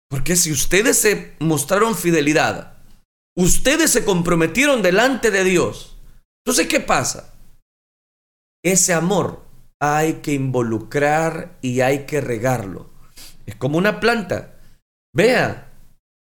Porque 0.09 0.37
si 0.37 0.53
ustedes 0.53 0.99
se 0.99 1.37
mostraron 1.38 1.94
fidelidad, 1.94 2.79
ustedes 3.37 3.90
se 3.90 4.05
comprometieron 4.05 4.83
delante 4.83 5.31
de 5.31 5.44
Dios, 5.44 5.99
entonces 6.44 6.66
¿qué 6.66 6.81
pasa? 6.81 7.35
Ese 8.64 8.94
amor 8.94 9.44
hay 9.81 10.14
que 10.14 10.33
involucrar 10.33 11.59
y 11.61 11.81
hay 11.81 12.07
que 12.07 12.21
regarlo. 12.21 12.90
Es 13.47 13.57
como 13.57 13.79
una 13.79 14.01
planta. 14.01 14.59
Vea, 15.14 15.73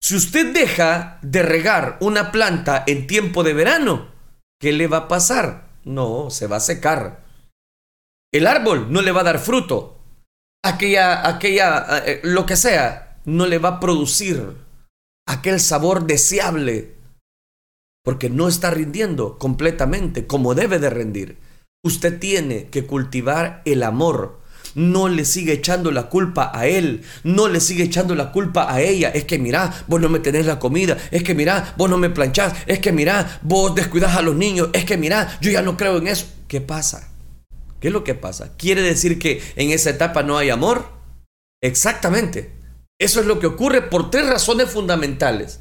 si 0.01 0.15
usted 0.15 0.53
deja 0.53 1.19
de 1.21 1.41
regar 1.41 1.97
una 2.01 2.31
planta 2.31 2.83
en 2.85 3.07
tiempo 3.07 3.43
de 3.43 3.53
verano, 3.53 4.11
¿qué 4.59 4.73
le 4.73 4.87
va 4.87 4.97
a 4.97 5.07
pasar? 5.07 5.69
No, 5.83 6.29
se 6.29 6.47
va 6.47 6.57
a 6.57 6.59
secar. 6.59 7.23
El 8.33 8.47
árbol 8.47 8.91
no 8.91 9.01
le 9.01 9.11
va 9.11 9.21
a 9.21 9.25
dar 9.25 9.39
fruto. 9.39 9.99
Aquella, 10.63 11.27
aquella, 11.27 12.03
eh, 12.05 12.19
lo 12.23 12.45
que 12.45 12.57
sea, 12.57 13.04
no 13.25 13.45
le 13.45 13.57
va 13.57 13.69
a 13.69 13.79
producir 13.79 14.55
aquel 15.27 15.59
sabor 15.59 16.05
deseable. 16.05 16.95
Porque 18.03 18.29
no 18.29 18.47
está 18.47 18.69
rindiendo 18.69 19.37
completamente 19.39 20.27
como 20.27 20.53
debe 20.53 20.79
de 20.79 20.91
rendir. 20.91 21.37
Usted 21.83 22.19
tiene 22.19 22.67
que 22.69 22.85
cultivar 22.85 23.61
el 23.65 23.83
amor. 23.83 24.41
No 24.75 25.07
le 25.07 25.25
sigue 25.25 25.53
echando 25.53 25.89
la 25.91 26.09
culpa 26.09 26.51
a 26.53 26.67
él, 26.67 27.03
no 27.23 27.47
le 27.47 27.61
sigue 27.61 27.83
echando 27.83 28.13
la 28.13 28.33
culpa 28.33 28.71
a 28.71 28.81
ella. 28.81 29.09
Es 29.09 29.23
que 29.23 29.39
mira, 29.39 29.85
vos 29.87 30.01
no 30.01 30.09
me 30.09 30.19
tenés 30.19 30.45
la 30.45 30.59
comida, 30.59 30.97
es 31.11 31.23
que 31.23 31.33
mira, 31.33 31.73
vos 31.77 31.89
no 31.89 31.97
me 31.97 32.09
planchás, 32.09 32.53
es 32.67 32.79
que 32.79 32.91
mira, 32.91 33.39
vos 33.41 33.73
descuidas 33.73 34.17
a 34.17 34.21
los 34.21 34.35
niños, 34.35 34.69
es 34.73 34.83
que 34.83 34.97
mira, 34.97 35.37
yo 35.39 35.49
ya 35.49 35.61
no 35.61 35.77
creo 35.77 35.97
en 35.97 36.07
eso. 36.07 36.25
¿Qué 36.49 36.59
pasa? 36.59 37.09
¿Qué 37.79 37.87
es 37.87 37.93
lo 37.93 38.03
que 38.03 38.15
pasa? 38.15 38.57
¿Quiere 38.57 38.81
decir 38.81 39.17
que 39.17 39.41
en 39.55 39.71
esa 39.71 39.91
etapa 39.91 40.23
no 40.23 40.37
hay 40.37 40.49
amor? 40.49 40.89
Exactamente. 41.61 42.51
Eso 42.99 43.19
es 43.19 43.25
lo 43.25 43.39
que 43.39 43.47
ocurre 43.47 43.81
por 43.81 44.09
tres 44.09 44.27
razones 44.27 44.69
fundamentales. 44.69 45.59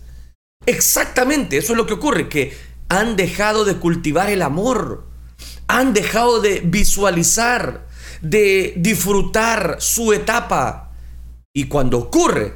Exactamente, 0.66 1.58
eso 1.58 1.72
es 1.72 1.76
lo 1.76 1.86
que 1.86 1.94
ocurre, 1.94 2.28
que 2.28 2.56
han 2.88 3.16
dejado 3.16 3.64
de 3.64 3.76
cultivar 3.76 4.30
el 4.30 4.42
amor 4.42 5.14
han 5.66 5.94
dejado 5.94 6.40
de 6.40 6.60
visualizar, 6.60 7.86
de 8.20 8.74
disfrutar 8.76 9.76
su 9.80 10.12
etapa. 10.12 10.92
Y 11.54 11.64
cuando 11.68 11.98
ocurre, 11.98 12.54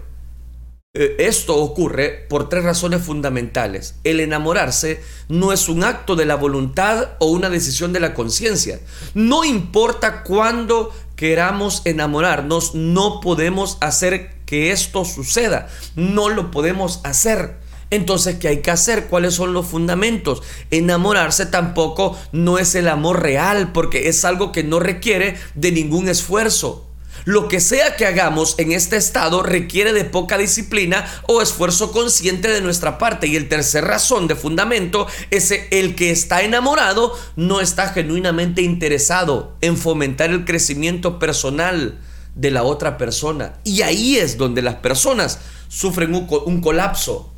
eh, 0.95 1.17
esto 1.19 1.57
ocurre 1.57 2.27
por 2.29 2.49
tres 2.49 2.65
razones 2.65 3.03
fundamentales. 3.03 3.97
El 4.05 4.21
enamorarse 4.21 5.03
no 5.29 5.53
es 5.53 5.69
un 5.69 5.85
acto 5.85 6.17
de 6.17 6.27
la 6.27 6.35
voluntad 6.35 7.11
o 7.19 7.27
una 7.27 7.51
decisión 7.51 7.93
de 7.93 8.01
la 8.01 8.15
conciencia. 8.15 8.81
No 9.15 9.45
importa 9.45 10.23
cuándo 10.23 10.93
queramos 11.17 11.83
enamorarnos, 11.85 12.75
no 12.75 13.21
podemos 13.21 13.79
hacer 13.81 14.38
que 14.49 14.73
esto 14.73 15.05
suceda. 15.05 15.69
No 15.95 16.31
lo 16.31 16.51
podemos 16.51 17.01
hacer. 17.05 17.59
Entonces, 17.91 18.37
¿qué 18.37 18.49
hay 18.49 18.63
que 18.63 18.71
hacer? 18.71 19.07
¿Cuáles 19.09 19.35
son 19.35 19.53
los 19.53 19.67
fundamentos? 19.67 20.43
Enamorarse 20.71 21.45
tampoco 21.45 22.19
no 22.33 22.59
es 22.59 22.75
el 22.75 22.89
amor 22.89 23.23
real 23.23 23.73
porque 23.73 24.09
es 24.09 24.25
algo 24.25 24.51
que 24.51 24.65
no 24.65 24.81
requiere 24.81 25.37
de 25.55 25.71
ningún 25.71 26.09
esfuerzo. 26.09 26.87
Lo 27.27 27.49
que 27.49 27.61
sea 27.61 27.95
que 27.97 28.07
hagamos 28.07 28.55
en 28.59 28.73
este 28.73 28.97
estado 28.97 29.43
requiere 29.43 29.93
de 29.93 30.07
poca 30.07 30.39
disciplina 30.39 31.05
o 31.27 31.43
esfuerzo 31.43 31.93
consciente 31.93 32.49
de 32.49 32.63
nuestra 32.63 32.97
parte. 32.97 33.27
Y 33.27 33.37
el 33.37 33.51
tercer 33.51 33.85
razón 33.85 34.29
de 34.29 34.37
fundamento 34.37 35.07
es 35.31 35.53
el 35.71 35.95
que 35.95 36.11
está 36.11 36.41
enamorado 36.41 37.15
no 37.37 37.61
está 37.61 37.91
genuinamente 37.91 38.63
interesado 38.63 39.57
en 39.61 39.77
fomentar 39.77 40.31
el 40.31 40.47
crecimiento 40.47 41.19
personal 41.19 41.99
de 42.39 42.51
la 42.51 42.63
otra 42.63 42.97
persona. 42.97 43.59
Y 43.65 43.83
ahí 43.83 44.17
es 44.17 44.39
donde 44.39 44.63
las 44.63 44.77
personas 44.77 45.41
sufren 45.69 46.15
un, 46.15 46.27
un 46.47 46.63
colapso 46.63 47.35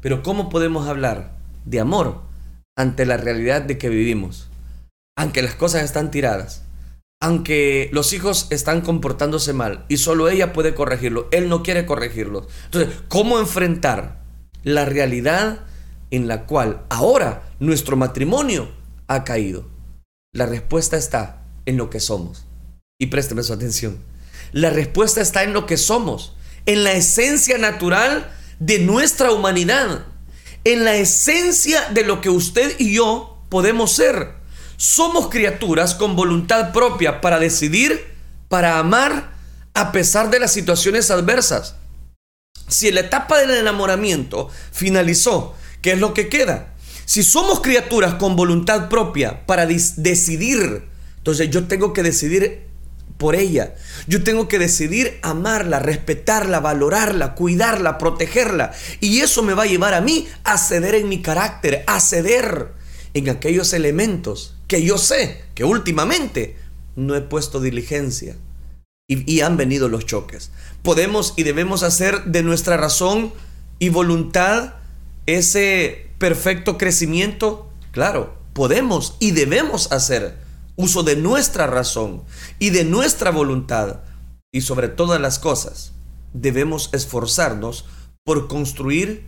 pero 0.00 0.22
¿cómo 0.22 0.48
podemos 0.48 0.88
hablar 0.88 1.36
de 1.64 1.80
amor 1.80 2.22
ante 2.76 3.04
la 3.06 3.16
realidad 3.16 3.62
de 3.62 3.78
que 3.78 3.88
vivimos? 3.88 4.48
Aunque 5.16 5.42
las 5.42 5.54
cosas 5.54 5.84
están 5.84 6.10
tiradas, 6.10 6.62
aunque 7.20 7.90
los 7.92 8.12
hijos 8.14 8.46
están 8.50 8.80
comportándose 8.80 9.52
mal 9.52 9.84
y 9.88 9.98
solo 9.98 10.28
ella 10.28 10.52
puede 10.52 10.74
corregirlo, 10.74 11.28
él 11.32 11.48
no 11.48 11.62
quiere 11.62 11.84
corregirlos. 11.84 12.46
Entonces, 12.66 12.94
¿cómo 13.08 13.38
enfrentar 13.38 14.22
la 14.62 14.86
realidad 14.86 15.60
en 16.10 16.28
la 16.28 16.46
cual 16.46 16.84
ahora 16.88 17.42
nuestro 17.60 17.96
matrimonio 17.96 18.70
ha 19.06 19.24
caído? 19.24 19.66
La 20.32 20.46
respuesta 20.46 20.96
está 20.96 21.44
en 21.66 21.76
lo 21.76 21.90
que 21.90 22.00
somos. 22.00 22.46
Y 22.98 23.06
présteme 23.06 23.42
su 23.42 23.52
atención. 23.52 23.98
La 24.52 24.70
respuesta 24.70 25.20
está 25.20 25.42
en 25.42 25.52
lo 25.52 25.66
que 25.66 25.76
somos, 25.76 26.34
en 26.66 26.84
la 26.84 26.92
esencia 26.92 27.58
natural 27.58 28.30
de 28.58 28.78
nuestra 28.78 29.32
humanidad, 29.32 30.06
en 30.64 30.84
la 30.84 30.94
esencia 30.96 31.88
de 31.90 32.04
lo 32.04 32.20
que 32.20 32.30
usted 32.30 32.74
y 32.78 32.94
yo 32.94 33.42
podemos 33.48 33.92
ser. 33.92 34.34
Somos 34.76 35.28
criaturas 35.28 35.94
con 35.94 36.16
voluntad 36.16 36.72
propia 36.72 37.20
para 37.20 37.38
decidir, 37.38 38.14
para 38.48 38.78
amar, 38.78 39.32
a 39.74 39.92
pesar 39.92 40.30
de 40.30 40.40
las 40.40 40.52
situaciones 40.52 41.10
adversas. 41.10 41.76
Si 42.68 42.90
la 42.90 43.00
etapa 43.00 43.38
del 43.38 43.50
enamoramiento 43.50 44.48
finalizó, 44.72 45.54
¿qué 45.82 45.92
es 45.92 45.98
lo 45.98 46.14
que 46.14 46.28
queda? 46.28 46.74
Si 47.04 47.22
somos 47.22 47.60
criaturas 47.60 48.14
con 48.14 48.36
voluntad 48.36 48.88
propia 48.88 49.44
para 49.46 49.66
decidir, 49.66 50.84
entonces 51.18 51.50
yo 51.50 51.66
tengo 51.66 51.92
que 51.92 52.02
decidir 52.02 52.69
por 53.20 53.36
ella. 53.36 53.74
Yo 54.08 54.24
tengo 54.24 54.48
que 54.48 54.58
decidir 54.58 55.20
amarla, 55.22 55.78
respetarla, 55.78 56.58
valorarla, 56.58 57.34
cuidarla, 57.34 57.98
protegerla. 57.98 58.72
Y 58.98 59.20
eso 59.20 59.42
me 59.42 59.52
va 59.52 59.64
a 59.64 59.66
llevar 59.66 59.92
a 59.92 60.00
mí 60.00 60.26
a 60.42 60.56
ceder 60.56 60.94
en 60.94 61.08
mi 61.08 61.20
carácter, 61.20 61.84
a 61.86 62.00
ceder 62.00 62.68
en 63.12 63.28
aquellos 63.28 63.74
elementos 63.74 64.56
que 64.66 64.82
yo 64.82 64.98
sé 64.98 65.42
que 65.54 65.64
últimamente 65.64 66.56
no 66.96 67.14
he 67.14 67.20
puesto 67.20 67.60
diligencia. 67.60 68.36
Y, 69.06 69.40
han 69.40 69.56
venido 69.56 69.88
los 69.88 70.06
choques. 70.06 70.52
Podemos 70.82 71.34
y 71.36 71.42
debemos 71.42 71.82
hacer 71.82 72.26
de 72.26 72.44
nuestra 72.44 72.76
razón 72.76 73.32
y 73.80 73.88
voluntad 73.88 74.74
ese 75.26 76.10
perfecto 76.18 76.78
crecimiento. 76.78 77.68
Claro, 77.90 78.38
podemos 78.52 79.16
y 79.18 79.32
debemos 79.32 79.90
hacer 79.90 80.36
uso 80.80 81.02
de 81.02 81.16
nuestra 81.16 81.66
razón 81.66 82.22
y 82.58 82.70
de 82.70 82.84
nuestra 82.84 83.30
voluntad. 83.30 84.00
Y 84.52 84.62
sobre 84.62 84.88
todas 84.88 85.20
las 85.20 85.38
cosas, 85.38 85.92
debemos 86.32 86.90
esforzarnos 86.92 87.84
por 88.24 88.48
construir 88.48 89.26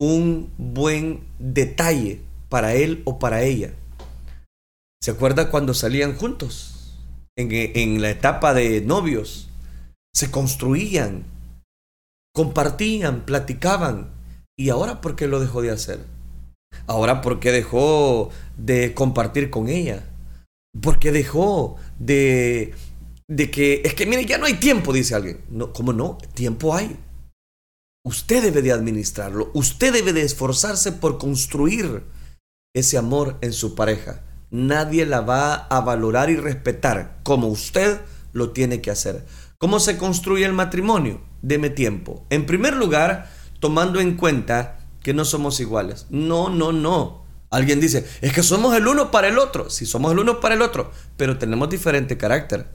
un 0.00 0.50
buen 0.56 1.24
detalle 1.38 2.22
para 2.48 2.74
él 2.74 3.02
o 3.04 3.18
para 3.18 3.42
ella. 3.42 3.74
¿Se 5.02 5.10
acuerda 5.10 5.50
cuando 5.50 5.74
salían 5.74 6.16
juntos? 6.16 6.72
En, 7.36 8.00
la 8.00 8.10
etapa 8.10 8.54
de 8.54 8.80
novios. 8.80 9.50
Se 10.14 10.30
construían, 10.30 11.24
compartían, 12.34 13.26
platicaban. 13.26 14.10
¿Y 14.58 14.70
ahora 14.70 15.02
por 15.02 15.14
qué 15.14 15.26
lo 15.26 15.40
dejó 15.40 15.60
de 15.60 15.70
hacer? 15.70 16.00
Ahora 16.86 17.20
por 17.20 17.38
qué 17.40 17.52
dejó 17.52 18.30
de 18.56 18.94
compartir 18.94 19.50
con 19.50 19.68
ella? 19.68 20.04
Porque 20.80 21.12
dejó 21.12 21.76
de, 21.98 22.74
de 23.28 23.50
que, 23.50 23.82
es 23.84 23.94
que 23.94 24.06
mire, 24.06 24.24
ya 24.24 24.38
no 24.38 24.46
hay 24.46 24.54
tiempo, 24.54 24.92
dice 24.92 25.14
alguien. 25.14 25.44
No, 25.48 25.72
¿Cómo 25.72 25.92
no? 25.92 26.18
Tiempo 26.34 26.74
hay. 26.74 26.96
Usted 28.04 28.42
debe 28.42 28.62
de 28.62 28.72
administrarlo, 28.72 29.50
usted 29.52 29.92
debe 29.92 30.12
de 30.12 30.22
esforzarse 30.22 30.92
por 30.92 31.18
construir 31.18 32.04
ese 32.72 32.98
amor 32.98 33.36
en 33.40 33.52
su 33.52 33.74
pareja. 33.74 34.22
Nadie 34.50 35.06
la 35.06 35.22
va 35.22 35.54
a 35.54 35.80
valorar 35.80 36.30
y 36.30 36.36
respetar 36.36 37.18
como 37.24 37.48
usted 37.48 38.00
lo 38.32 38.50
tiene 38.52 38.80
que 38.80 38.92
hacer. 38.92 39.26
¿Cómo 39.58 39.80
se 39.80 39.96
construye 39.96 40.44
el 40.44 40.52
matrimonio? 40.52 41.20
Deme 41.42 41.70
tiempo. 41.70 42.26
En 42.30 42.46
primer 42.46 42.76
lugar, 42.76 43.28
tomando 43.58 43.98
en 43.98 44.16
cuenta 44.16 44.78
que 45.02 45.14
no 45.14 45.24
somos 45.24 45.58
iguales. 45.60 46.06
No, 46.10 46.48
no, 46.48 46.72
no. 46.72 47.25
Alguien 47.50 47.80
dice, 47.80 48.06
es 48.20 48.32
que 48.32 48.42
somos 48.42 48.76
el 48.76 48.86
uno 48.86 49.10
para 49.10 49.28
el 49.28 49.38
otro. 49.38 49.70
Sí, 49.70 49.86
somos 49.86 50.12
el 50.12 50.18
uno 50.18 50.40
para 50.40 50.54
el 50.54 50.62
otro, 50.62 50.90
pero 51.16 51.38
tenemos 51.38 51.68
diferente 51.70 52.16
carácter. 52.16 52.66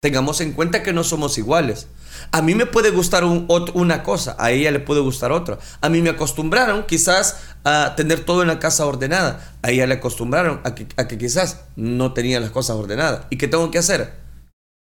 Tengamos 0.00 0.40
en 0.40 0.52
cuenta 0.52 0.84
que 0.84 0.92
no 0.92 1.02
somos 1.02 1.38
iguales. 1.38 1.88
A 2.30 2.40
mí 2.40 2.54
me 2.54 2.66
puede 2.66 2.90
gustar 2.90 3.24
una 3.24 4.02
cosa, 4.04 4.36
a 4.38 4.52
ella 4.52 4.70
le 4.70 4.78
puede 4.78 5.00
gustar 5.00 5.32
otra. 5.32 5.58
A 5.80 5.88
mí 5.88 6.02
me 6.02 6.10
acostumbraron 6.10 6.86
quizás 6.86 7.38
a 7.64 7.94
tener 7.96 8.24
todo 8.24 8.42
en 8.42 8.48
la 8.48 8.60
casa 8.60 8.86
ordenada. 8.86 9.56
A 9.62 9.70
ella 9.70 9.88
le 9.88 9.94
acostumbraron 9.94 10.60
a 10.62 10.76
que, 10.76 10.86
a 10.96 11.08
que 11.08 11.18
quizás 11.18 11.62
no 11.74 12.12
tenía 12.12 12.38
las 12.38 12.50
cosas 12.50 12.76
ordenadas. 12.76 13.26
¿Y 13.30 13.38
qué 13.38 13.48
tengo 13.48 13.72
que 13.72 13.78
hacer? 13.78 14.12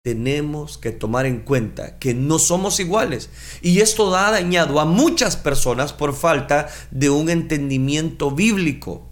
Tenemos 0.01 0.77
que 0.77 0.91
tomar 0.91 1.25
en 1.25 1.41
cuenta 1.41 1.99
que 1.99 2.13
no 2.13 2.39
somos 2.39 2.79
iguales. 2.79 3.29
Y 3.61 3.81
esto 3.81 4.15
ha 4.15 4.31
dañado 4.31 4.79
a 4.79 4.85
muchas 4.85 5.35
personas 5.35 5.91
por 5.91 6.15
falta 6.15 6.69
de 6.89 7.09
un 7.09 7.29
entendimiento 7.29 8.31
bíblico. 8.31 9.10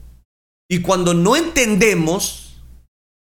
Y 0.70 0.82
cuando 0.82 1.14
no 1.14 1.36
entendemos, 1.36 2.62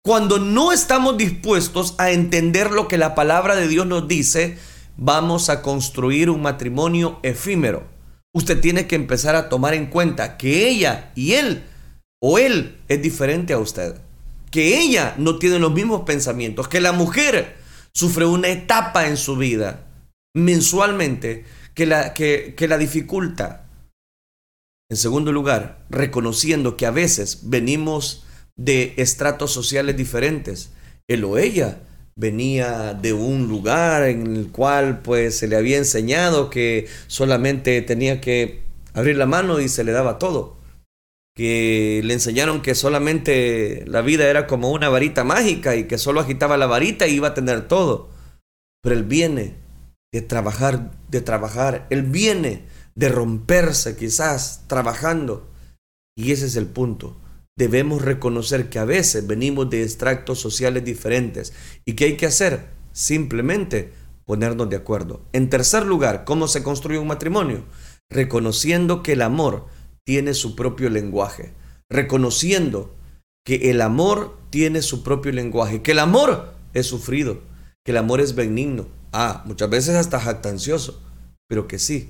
cuando 0.04 0.38
no 0.38 0.72
estamos 0.72 1.18
dispuestos 1.18 1.96
a 1.98 2.12
entender 2.12 2.72
lo 2.72 2.88
que 2.88 2.98
la 2.98 3.16
palabra 3.16 3.56
de 3.56 3.68
Dios 3.68 3.88
nos 3.88 4.08
dice, 4.08 4.58
vamos 4.96 5.50
a 5.50 5.62
construir 5.62 6.30
un 6.30 6.42
matrimonio 6.42 7.20
efímero. 7.24 7.84
Usted 8.34 8.62
tiene 8.62 8.88
que 8.88 8.96
empezar 8.96 9.36
a 9.36 9.50
tomar 9.50 9.74
en 9.74 9.88
cuenta 9.88 10.38
que 10.38 10.70
ella 10.70 11.12
y 11.16 11.34
él 11.34 11.64
o 12.22 12.38
él 12.38 12.78
es 12.88 13.02
diferente 13.02 13.54
a 13.54 13.58
usted. 13.58 14.00
Que 14.52 14.80
ella 14.80 15.16
no 15.18 15.38
tiene 15.38 15.60
los 15.60 15.74
mismos 15.74 16.02
pensamientos, 16.02 16.68
que 16.68 16.80
la 16.80 16.92
mujer 16.92 17.58
sufre 17.94 18.26
una 18.26 18.50
etapa 18.50 19.08
en 19.08 19.18
su 19.18 19.36
vida 19.36 19.88
mensualmente 20.34 21.46
que 21.74 21.86
la, 21.86 22.14
que, 22.14 22.56
la 22.68 22.78
dificulta. 22.78 23.66
En 24.92 24.98
segundo 24.98 25.32
lugar, 25.32 25.86
reconociendo 25.90 26.76
que 26.76 26.86
a 26.86 26.92
veces 26.92 27.44
venimos 27.44 28.26
de 28.58 28.94
estratos 28.98 29.54
sociales 29.54 29.96
diferentes. 29.96 30.74
Él 31.08 31.24
o 31.24 31.38
ella 31.38 31.80
venía 32.18 32.94
de 32.94 33.14
un 33.14 33.48
lugar 33.48 34.04
en 34.04 34.36
el 34.36 34.52
cual 34.52 35.02
pues 35.02 35.38
se 35.38 35.48
le 35.48 35.56
había 35.56 35.78
enseñado 35.78 36.50
que 36.50 36.90
solamente 37.08 37.82
tenía 37.84 38.20
que 38.20 38.64
abrir 38.94 39.16
la 39.16 39.26
mano 39.26 39.62
y 39.62 39.70
se 39.70 39.86
le 39.86 39.94
daba 39.94 40.20
todo. 40.20 40.58
Que 41.38 42.02
le 42.04 42.14
enseñaron 42.14 42.62
que 42.62 42.76
solamente 42.76 43.86
la 43.88 44.02
vida 44.02 44.30
era 44.30 44.46
como 44.46 44.72
una 44.72 44.90
varita 44.90 45.24
mágica 45.24 45.78
y 45.78 45.86
que 45.86 45.98
solo 45.98 46.20
agitaba 46.20 46.58
la 46.58 46.68
varita 46.68 47.08
y 47.08 47.16
iba 47.16 47.30
a 47.30 47.34
tener 47.34 47.70
todo. 47.70 48.10
Pero 48.84 48.96
él 48.96 49.04
viene 49.04 49.56
de 50.12 50.22
trabajar, 50.22 50.92
de 51.08 51.22
trabajar. 51.22 51.88
Él 51.90 52.04
viene 52.04 52.66
de 52.96 53.10
romperse 53.10 53.96
quizás 53.96 54.64
trabajando. 54.68 55.48
Y 56.16 56.32
ese 56.32 56.46
es 56.46 56.56
el 56.56 56.68
punto 56.68 57.18
debemos 57.62 58.02
reconocer 58.02 58.70
que 58.70 58.80
a 58.80 58.86
veces 58.86 59.28
venimos 59.28 59.70
de 59.70 59.84
extractos 59.84 60.40
sociales 60.40 60.84
diferentes. 60.84 61.54
¿Y 61.86 61.94
qué 61.94 62.06
hay 62.06 62.18
que 62.18 62.26
hacer? 62.26 62.70
Simplemente 62.92 63.94
ponernos 64.26 64.70
de 64.70 64.78
acuerdo. 64.78 65.22
En 65.32 65.50
tercer 65.50 65.86
lugar, 65.86 66.24
¿cómo 66.26 66.48
se 66.48 66.64
construye 66.64 66.98
un 66.98 67.08
matrimonio? 67.08 67.66
Reconociendo 68.10 69.04
que 69.04 69.14
el 69.14 69.22
amor 69.22 69.68
tiene 70.04 70.34
su 70.34 70.56
propio 70.56 70.90
lenguaje. 70.90 71.54
Reconociendo 71.88 72.96
que 73.46 73.70
el 73.70 73.82
amor 73.82 74.38
tiene 74.50 74.82
su 74.82 75.04
propio 75.04 75.32
lenguaje. 75.32 75.84
Que 75.84 75.92
el 75.92 76.00
amor 76.00 76.56
es 76.74 76.88
sufrido. 76.88 77.42
Que 77.86 77.92
el 77.92 77.98
amor 77.98 78.22
es 78.22 78.34
benigno. 78.34 78.88
Ah, 79.12 79.44
muchas 79.46 79.70
veces 79.70 79.96
hasta 79.96 80.20
jactancioso. 80.20 81.00
Pero 81.48 81.68
que 81.68 81.78
sí, 81.78 82.10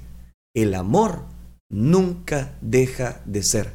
el 0.56 0.74
amor 0.74 1.26
nunca 1.70 2.58
deja 2.62 3.22
de 3.26 3.44
ser. 3.44 3.74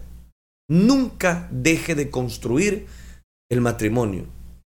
Nunca 0.69 1.49
deje 1.51 1.95
de 1.95 2.11
construir 2.11 2.87
el 3.51 3.61
matrimonio. 3.61 4.27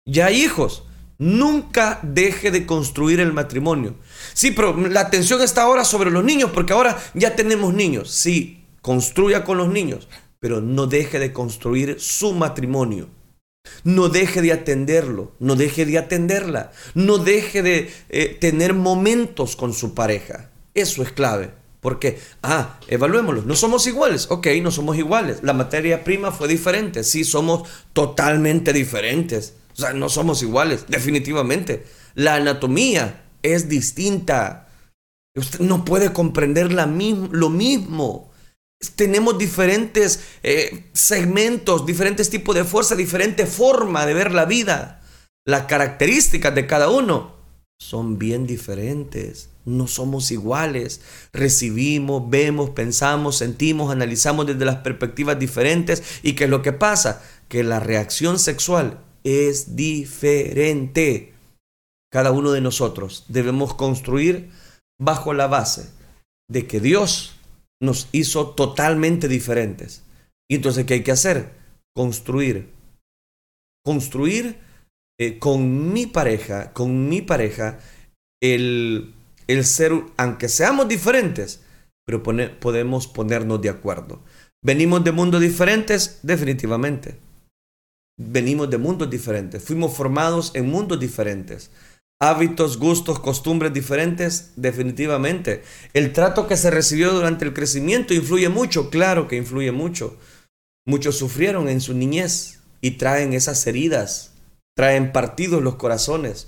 Ya 0.06 0.32
hijos, 0.32 0.84
nunca 1.18 2.00
deje 2.04 2.52
de 2.52 2.66
construir 2.66 3.20
el 3.20 3.32
matrimonio. 3.34 3.96
Sí, 4.34 4.52
pero 4.52 4.76
la 4.76 5.02
atención 5.02 5.42
está 5.42 5.64
ahora 5.64 5.86
sobre 5.86 6.12
los 6.12 6.24
niños 6.24 6.52
porque 6.52 6.74
ahora 6.74 7.02
ya 7.14 7.36
tenemos 7.36 7.74
niños. 7.74 8.12
Sí, 8.12 8.66
construya 8.82 9.44
con 9.44 9.58
los 9.58 9.70
niños, 9.70 10.10
pero 10.40 10.62
no 10.62 10.88
deje 10.88 11.20
de 11.20 11.32
construir 11.32 12.00
su 12.00 12.34
matrimonio. 12.34 13.08
No 13.86 14.10
deje 14.10 14.42
de 14.42 14.52
atenderlo, 14.52 15.32
no 15.40 15.56
deje 15.56 15.86
de 15.86 15.98
atenderla, 15.98 16.74
no 16.96 17.18
deje 17.18 17.62
de 17.62 17.90
eh, 18.10 18.38
tener 18.40 18.74
momentos 18.74 19.56
con 19.56 19.74
su 19.74 19.94
pareja. 19.94 20.52
Eso 20.74 21.02
es 21.02 21.14
clave. 21.14 21.63
Porque, 21.84 22.18
ah, 22.42 22.80
evaluémoslo, 22.88 23.42
no 23.42 23.56
somos 23.56 23.86
iguales, 23.88 24.28
ok, 24.32 24.48
no 24.62 24.72
somos 24.72 24.98
iguales. 24.98 25.44
La 25.44 25.52
materia 25.52 26.06
prima 26.06 26.32
fue 26.32 26.48
diferente, 26.48 27.04
sí, 27.04 27.26
somos 27.26 27.70
totalmente 27.92 28.72
diferentes. 28.72 29.56
O 29.74 29.82
sea, 29.82 29.92
no 29.92 30.08
somos 30.08 30.42
iguales, 30.42 30.86
definitivamente. 30.88 31.86
La 32.16 32.36
anatomía 32.36 33.26
es 33.42 33.68
distinta. 33.68 34.70
Usted 35.36 35.60
no 35.60 35.84
puede 35.84 36.14
comprender 36.14 36.72
la 36.72 36.86
lo 36.86 37.50
mismo. 37.50 38.32
Tenemos 38.96 39.38
diferentes 39.38 40.22
eh, 40.42 40.90
segmentos, 40.94 41.86
diferentes 41.86 42.30
tipos 42.30 42.56
de 42.56 42.64
fuerza, 42.64 42.96
diferente 42.96 43.46
forma 43.46 44.06
de 44.06 44.14
ver 44.14 44.32
la 44.32 44.46
vida. 44.46 45.02
Las 45.46 45.64
características 45.64 46.56
de 46.56 46.66
cada 46.66 46.90
uno 46.90 47.36
son 47.78 48.18
bien 48.18 48.48
diferentes. 48.48 49.50
No 49.66 49.88
somos 49.88 50.32
iguales. 50.32 51.02
Recibimos, 51.32 52.30
vemos, 52.30 52.72
pensamos, 52.72 53.38
sentimos, 53.38 53.92
analizamos 53.92 54.48
desde 54.48 54.66
las 54.66 54.78
perspectivas 54.78 55.40
diferentes. 55.40 56.04
¿Y 56.24 56.34
qué 56.34 56.46
es 56.46 56.50
lo 56.50 56.62
que 56.62 56.74
pasa? 56.74 57.22
Que 57.48 57.64
la 57.64 57.80
reacción 57.80 58.40
sexual 58.40 59.00
es 59.24 59.76
diferente. 59.76 61.34
Cada 62.12 62.32
uno 62.32 62.52
de 62.52 62.62
nosotros 62.62 63.26
debemos 63.28 63.74
construir 63.74 64.50
bajo 65.00 65.34
la 65.34 65.48
base 65.48 65.90
de 66.50 66.68
que 66.68 66.80
Dios 66.80 67.36
nos 67.82 68.08
hizo 68.12 68.52
totalmente 68.52 69.28
diferentes. 69.28 70.04
Y 70.50 70.56
entonces, 70.56 70.86
¿qué 70.86 70.96
hay 70.96 71.04
que 71.04 71.12
hacer? 71.12 71.52
Construir. 71.96 72.70
Construir 73.84 74.58
eh, 75.20 75.40
con 75.40 75.94
mi 75.94 76.06
pareja, 76.06 76.74
con 76.74 77.10
mi 77.10 77.22
pareja, 77.22 77.80
el 78.42 79.14
el 79.48 79.66
ser, 79.66 79.94
aunque 80.18 80.50
seamos 80.50 80.88
diferentes, 80.88 81.62
pero 82.06 82.24
podemos 82.24 83.08
ponernos 83.08 83.62
de 83.62 83.70
acuerdo. 83.70 84.22
¿Venimos 84.64 85.04
de 85.04 85.12
mundos 85.12 85.42
diferentes? 85.42 86.20
Definitivamente. 86.24 87.18
Venimos 88.18 88.70
de 88.70 88.78
mundos 88.78 89.10
diferentes. 89.10 89.64
Fuimos 89.64 89.96
formados 89.96 90.52
en 90.54 90.70
mundos 90.70 91.00
diferentes. 91.00 91.72
Hábitos, 92.22 92.78
gustos, 92.78 93.20
costumbres 93.20 93.74
diferentes, 93.74 94.54
definitivamente. 94.56 95.64
El 95.94 96.14
trato 96.14 96.48
que 96.48 96.56
se 96.56 96.72
recibió 96.72 97.12
durante 97.12 97.44
el 97.44 97.54
crecimiento 97.54 98.14
influye 98.14 98.48
mucho, 98.48 98.90
claro 98.90 99.28
que 99.28 99.36
influye 99.36 99.74
mucho. 99.74 100.18
Muchos 100.86 101.18
sufrieron 101.18 101.68
en 101.68 101.82
su 101.82 101.94
niñez 101.94 102.60
y 102.80 102.92
traen 102.92 103.34
esas 103.34 103.66
heridas, 103.68 104.32
traen 104.76 105.12
partidos 105.12 105.62
los 105.62 105.76
corazones. 105.76 106.48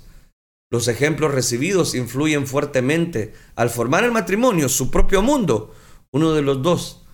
Los 0.70 0.88
ejemplos 0.88 1.32
recibidos 1.32 1.94
influyen 1.94 2.46
fuertemente. 2.46 3.32
Al 3.54 3.70
formar 3.70 4.04
el 4.04 4.12
matrimonio, 4.12 4.68
su 4.68 4.90
propio 4.90 5.22
mundo, 5.22 5.74
uno 6.12 6.32
de 6.32 6.42
los 6.42 6.62
dos 6.62 7.06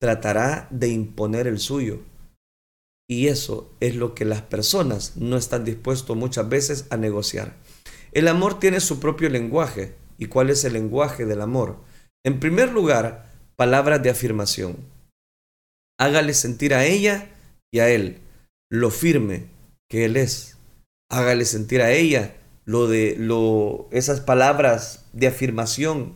tratará 0.00 0.68
de 0.70 0.88
imponer 0.88 1.46
el 1.46 1.58
suyo. 1.58 2.00
Y 3.08 3.26
eso 3.26 3.74
es 3.80 3.96
lo 3.96 4.14
que 4.14 4.24
las 4.24 4.42
personas 4.42 5.16
no 5.16 5.36
están 5.36 5.64
dispuestos 5.64 6.16
muchas 6.16 6.48
veces 6.48 6.86
a 6.90 6.96
negociar. 6.96 7.56
El 8.12 8.28
amor 8.28 8.60
tiene 8.60 8.80
su 8.80 9.00
propio 9.00 9.28
lenguaje. 9.28 9.96
¿Y 10.16 10.26
cuál 10.26 10.50
es 10.50 10.64
el 10.64 10.74
lenguaje 10.74 11.24
del 11.24 11.40
amor? 11.40 11.78
En 12.24 12.40
primer 12.40 12.70
lugar, 12.70 13.32
palabras 13.56 14.02
de 14.02 14.10
afirmación. 14.10 14.76
Hágale 15.98 16.34
sentir 16.34 16.74
a 16.74 16.84
ella 16.84 17.30
y 17.72 17.80
a 17.80 17.88
él 17.88 18.20
lo 18.70 18.90
firme 18.90 19.48
que 19.88 20.04
él 20.04 20.16
es. 20.16 20.56
Hágale 21.10 21.44
sentir 21.44 21.82
a 21.82 21.90
ella 21.90 22.36
lo 22.70 22.86
de 22.86 23.16
lo, 23.18 23.88
esas 23.90 24.20
palabras 24.20 25.04
de 25.12 25.26
afirmación. 25.26 26.14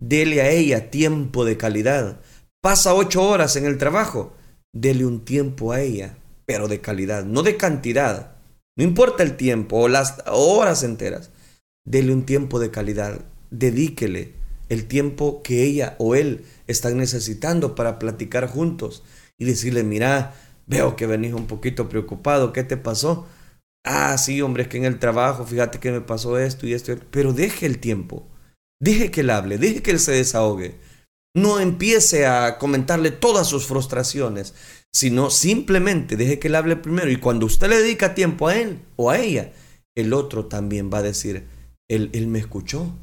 Dele 0.00 0.42
a 0.42 0.50
ella 0.50 0.92
tiempo 0.92 1.44
de 1.44 1.56
calidad. 1.56 2.20
Pasa 2.62 2.94
ocho 2.94 3.28
horas 3.28 3.56
en 3.56 3.66
el 3.66 3.78
trabajo. 3.78 4.32
Dele 4.72 5.04
un 5.04 5.24
tiempo 5.24 5.72
a 5.72 5.80
ella, 5.80 6.16
pero 6.46 6.68
de 6.68 6.80
calidad, 6.80 7.24
no 7.24 7.42
de 7.42 7.56
cantidad. 7.56 8.36
No 8.76 8.84
importa 8.84 9.24
el 9.24 9.36
tiempo 9.36 9.76
o 9.76 9.88
las 9.88 10.22
horas 10.26 10.84
enteras. 10.84 11.30
Dele 11.84 12.12
un 12.12 12.24
tiempo 12.24 12.60
de 12.60 12.70
calidad. 12.70 13.20
Dedíquele 13.50 14.34
el 14.68 14.86
tiempo 14.86 15.42
que 15.42 15.64
ella 15.64 15.96
o 15.98 16.14
él 16.14 16.44
están 16.68 16.96
necesitando 16.96 17.74
para 17.74 17.98
platicar 17.98 18.46
juntos 18.46 19.02
y 19.36 19.46
decirle, 19.46 19.82
mira, 19.82 20.36
veo 20.68 20.94
que 20.94 21.08
venís 21.08 21.32
un 21.32 21.48
poquito 21.48 21.88
preocupado, 21.88 22.52
¿qué 22.52 22.62
te 22.62 22.76
pasó? 22.76 23.26
Ah, 23.88 24.18
sí, 24.18 24.40
hombre, 24.42 24.64
es 24.64 24.68
que 24.68 24.76
en 24.76 24.84
el 24.84 24.98
trabajo, 24.98 25.44
fíjate 25.46 25.80
que 25.80 25.90
me 25.90 26.00
pasó 26.00 26.38
esto 26.38 26.66
y 26.66 26.74
esto, 26.74 26.94
pero 27.10 27.32
deje 27.32 27.66
el 27.66 27.78
tiempo, 27.78 28.28
deje 28.80 29.10
que 29.10 29.22
él 29.22 29.30
hable, 29.30 29.58
deje 29.58 29.82
que 29.82 29.90
él 29.90 29.98
se 29.98 30.12
desahogue. 30.12 30.76
No 31.34 31.58
empiece 31.60 32.26
a 32.26 32.58
comentarle 32.58 33.10
todas 33.10 33.46
sus 33.46 33.66
frustraciones, 33.66 34.54
sino 34.92 35.30
simplemente 35.30 36.16
deje 36.16 36.38
que 36.38 36.48
él 36.48 36.54
hable 36.54 36.76
primero. 36.76 37.10
Y 37.10 37.16
cuando 37.16 37.46
usted 37.46 37.68
le 37.68 37.78
dedica 37.78 38.14
tiempo 38.14 38.48
a 38.48 38.56
él 38.56 38.80
o 38.96 39.10
a 39.10 39.18
ella, 39.18 39.52
el 39.96 40.12
otro 40.12 40.46
también 40.46 40.90
va 40.92 40.98
a 40.98 41.02
decir, 41.02 41.46
él, 41.88 42.10
él 42.12 42.26
me 42.26 42.38
escuchó, 42.38 42.94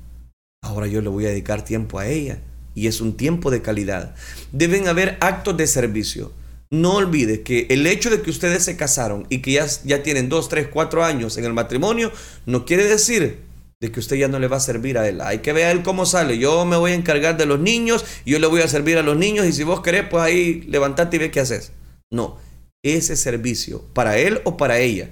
ahora 0.63 0.87
yo 0.87 1.01
le 1.01 1.09
voy 1.09 1.25
a 1.25 1.29
dedicar 1.29 1.63
tiempo 1.63 1.99
a 1.99 2.07
ella. 2.07 2.41
Y 2.73 2.87
es 2.87 2.99
un 2.99 3.15
tiempo 3.15 3.51
de 3.51 3.61
calidad. 3.61 4.15
Deben 4.51 4.87
haber 4.87 5.17
actos 5.21 5.55
de 5.55 5.65
servicio. 5.65 6.33
No 6.71 6.95
olvide 6.95 7.41
que 7.41 7.67
el 7.69 7.85
hecho 7.87 8.09
de 8.09 8.21
que 8.21 8.29
ustedes 8.29 8.63
se 8.63 8.75
casaron 8.75 9.27
y 9.29 9.39
que 9.39 9.53
ya, 9.53 9.67
ya 9.83 10.03
tienen 10.03 10.29
dos, 10.29 10.49
tres, 10.49 10.67
cuatro 10.67 11.03
años 11.03 11.37
en 11.37 11.45
el 11.45 11.53
matrimonio, 11.53 12.11
no 12.45 12.65
quiere 12.65 12.85
decir 12.85 13.39
de 13.81 13.91
que 13.91 13.99
usted 13.99 14.15
ya 14.15 14.27
no 14.27 14.39
le 14.39 14.47
va 14.47 14.57
a 14.57 14.61
servir 14.61 14.97
a 14.97 15.07
él. 15.07 15.21
Hay 15.21 15.39
que 15.39 15.53
ver 15.53 15.65
a 15.65 15.71
él 15.71 15.83
cómo 15.83 16.05
sale. 16.05 16.37
Yo 16.37 16.65
me 16.65 16.77
voy 16.77 16.91
a 16.91 16.95
encargar 16.95 17.37
de 17.37 17.45
los 17.45 17.59
niños, 17.59 18.05
yo 18.25 18.39
le 18.39 18.47
voy 18.47 18.61
a 18.61 18.67
servir 18.67 18.97
a 18.97 19.03
los 19.03 19.17
niños 19.17 19.45
y 19.45 19.53
si 19.53 19.63
vos 19.63 19.81
querés, 19.81 20.07
pues 20.09 20.23
ahí 20.23 20.61
levantate 20.61 21.17
y 21.17 21.19
ve 21.19 21.31
qué 21.31 21.41
haces. 21.41 21.71
No, 22.11 22.37
ese 22.83 23.15
servicio, 23.15 23.83
para 23.93 24.17
él 24.17 24.41
o 24.43 24.57
para 24.57 24.79
ella, 24.79 25.11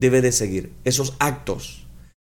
debe 0.00 0.20
de 0.20 0.32
seguir. 0.32 0.72
Esos 0.84 1.14
actos, 1.18 1.86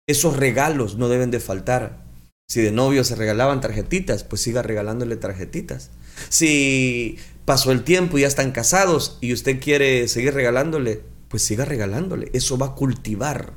esos 0.09 0.37
regalos 0.37 0.97
no 0.97 1.09
deben 1.09 1.31
de 1.31 1.41
faltar. 1.41 2.03
Si 2.49 2.61
de 2.61 2.73
novio 2.73 3.05
se 3.05 3.15
regalaban 3.15 3.61
tarjetitas, 3.61 4.25
pues 4.25 4.43
siga 4.43 4.63
regalándole 4.63 5.17
tarjetitas. 5.17 5.91
Si 6.29 7.19
pasó 7.45 7.73
el 7.73 7.85
tiempo 7.85 8.19
y 8.19 8.23
ya 8.23 8.27
están 8.27 8.53
casados 8.53 9.19
y 9.21 9.33
usted 9.33 9.61
quiere 9.61 10.09
seguir 10.09 10.35
regalándole, 10.35 11.03
pues 11.29 11.45
siga 11.45 11.65
regalándole. 11.65 12.31
Eso 12.33 12.59
va 12.59 12.67
a 12.67 12.75
cultivar 12.75 13.55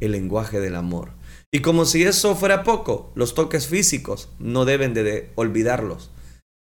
el 0.00 0.12
lenguaje 0.12 0.60
del 0.60 0.76
amor. 0.76 1.12
Y 1.52 1.60
como 1.60 1.84
si 1.84 2.02
eso 2.02 2.34
fuera 2.34 2.64
poco, 2.64 3.12
los 3.14 3.34
toques 3.34 3.68
físicos 3.68 4.28
no 4.38 4.64
deben 4.64 4.92
de 4.94 5.30
olvidarlos. 5.36 6.10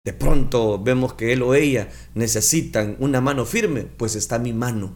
De 0.06 0.14
pronto 0.14 0.82
vemos 0.84 1.14
que 1.14 1.34
él 1.34 1.42
o 1.42 1.56
ella 1.56 1.90
necesitan 2.14 2.98
una 3.00 3.22
mano 3.22 3.46
firme, 3.46 3.86
pues 3.98 4.16
está 4.16 4.38
mi 4.38 4.54
mano 4.54 4.96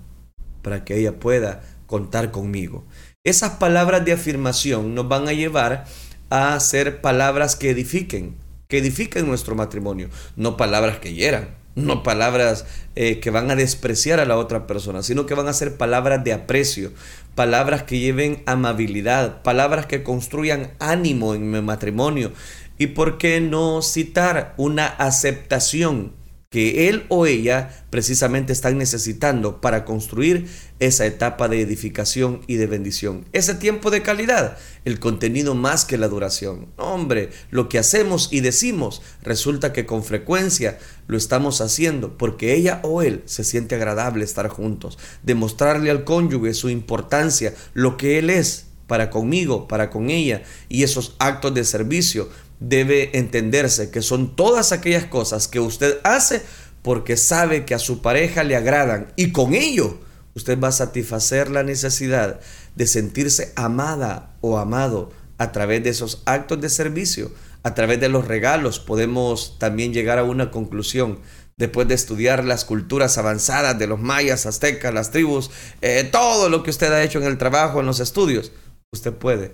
para 0.62 0.84
que 0.84 0.98
ella 0.98 1.20
pueda 1.20 1.64
contar 1.86 2.32
conmigo. 2.32 2.86
Esas 3.24 3.54
palabras 3.54 4.06
de 4.06 4.12
afirmación 4.12 4.94
nos 4.94 5.08
van 5.08 5.28
a 5.28 5.34
llevar 5.34 5.86
a 6.30 6.60
ser 6.60 7.02
palabras 7.02 7.56
que 7.56 7.70
edifiquen, 7.70 8.36
que 8.68 8.80
edifiquen 8.80 9.28
nuestro 9.28 9.56
matrimonio, 9.56 10.10
no 10.36 10.58
palabras 10.58 11.00
que 11.00 11.14
hieran, 11.14 11.56
no 11.78 12.04
palabras 12.04 12.66
eh, 12.96 13.20
que 13.20 13.30
van 13.30 13.52
a 13.52 13.56
despreciar 13.56 14.20
a 14.20 14.26
la 14.26 14.38
otra 14.38 14.68
persona, 14.68 15.04
sino 15.04 15.26
que 15.26 15.36
van 15.36 15.48
a 15.48 15.54
ser 15.54 15.78
palabras 15.78 16.24
de 16.24 16.34
aprecio, 16.34 16.92
palabras 17.36 17.84
que 17.84 18.00
lleven 18.00 18.42
amabilidad, 18.48 19.44
palabras 19.44 19.86
que 19.86 20.04
construyan 20.04 20.72
ánimo 20.80 21.36
en 21.36 21.50
mi 21.52 21.62
matrimonio. 21.62 22.34
Y 22.80 22.88
por 22.88 23.18
qué 23.18 23.40
no 23.40 23.82
citar 23.82 24.56
una 24.58 24.88
aceptación 24.88 26.14
que 26.50 26.88
él 26.88 27.06
o 27.10 27.26
ella 27.26 27.86
precisamente 27.90 28.54
están 28.54 28.78
necesitando 28.78 29.60
para 29.60 29.84
construir 29.84 30.48
esa 30.80 31.06
etapa 31.06 31.50
de 31.50 31.62
edificación 31.62 32.42
y 32.48 32.56
de 32.56 32.68
bendición. 32.68 33.26
Ese 33.34 33.54
tiempo 33.56 33.92
de 33.92 34.02
calidad, 34.02 34.58
el 34.86 35.00
contenido 35.00 35.56
más 35.56 35.84
que 35.84 35.98
la 35.98 36.08
duración. 36.08 36.68
Hombre, 36.78 37.32
lo 37.50 37.68
que 37.68 37.80
hacemos 37.80 38.30
y 38.32 38.40
decimos 38.40 39.02
resulta 39.22 39.74
que 39.74 39.86
con 39.86 40.04
frecuencia 40.04 40.78
lo 41.08 41.18
estamos 41.18 41.60
haciendo 41.60 42.18
porque 42.18 42.54
ella 42.54 42.80
o 42.84 43.02
él 43.02 43.24
se 43.26 43.44
siente 43.44 43.76
agradable 43.76 44.24
estar 44.24 44.48
juntos, 44.48 44.98
demostrarle 45.24 45.92
al 45.92 46.06
cónyuge 46.06 46.54
su 46.54 46.70
importancia, 46.70 47.54
lo 47.74 47.98
que 47.98 48.20
él 48.20 48.30
es 48.30 48.68
para 48.88 49.10
conmigo, 49.10 49.68
para 49.68 49.90
con 49.90 50.10
ella 50.10 50.44
y 50.70 50.84
esos 50.84 51.16
actos 51.20 51.54
de 51.54 51.66
servicio 51.66 52.30
debe 52.60 53.18
entenderse 53.18 53.92
que 53.92 54.02
son 54.02 54.36
todas 54.36 54.72
aquellas 54.72 55.06
cosas 55.06 55.48
que 55.48 55.60
usted 55.60 56.00
hace 56.04 56.42
porque 56.82 57.18
sabe 57.18 57.66
que 57.66 57.76
a 57.76 57.80
su 57.80 58.02
pareja 58.02 58.44
le 58.44 58.56
agradan 58.56 59.12
y 59.16 59.32
con 59.32 59.54
ello 59.54 60.00
usted 60.34 60.60
va 60.60 60.70
a 60.70 60.72
satisfacer 60.72 61.50
la 61.50 61.64
necesidad 61.64 62.40
de 62.76 62.88
sentirse 62.88 63.54
amada 63.56 64.36
o 64.42 64.58
amado 64.58 65.12
a 65.38 65.52
través 65.52 65.84
de 65.84 65.90
esos 65.90 66.22
actos 66.26 66.62
de 66.62 66.70
servicio, 66.70 67.32
a 67.64 67.74
través 67.74 68.00
de 68.00 68.10
los 68.10 68.28
regalos. 68.28 68.80
Podemos 68.80 69.58
también 69.60 69.94
llegar 69.94 70.20
a 70.20 70.24
una 70.24 70.52
conclusión 70.52 71.20
después 71.58 71.88
de 71.88 71.96
estudiar 71.96 72.46
las 72.46 72.66
culturas 72.66 73.18
avanzadas 73.18 73.78
de 73.80 73.88
los 73.88 74.00
mayas, 74.00 74.46
aztecas, 74.46 74.94
las 74.94 75.10
tribus, 75.12 75.50
eh, 75.82 76.08
todo 76.12 76.50
lo 76.50 76.62
que 76.62 76.70
usted 76.70 76.92
ha 76.94 77.04
hecho 77.04 77.20
en 77.20 77.26
el 77.26 77.40
trabajo, 77.40 77.80
en 77.80 77.88
los 77.88 78.00
estudios. 78.00 78.52
Usted 78.92 79.14
puede 79.14 79.54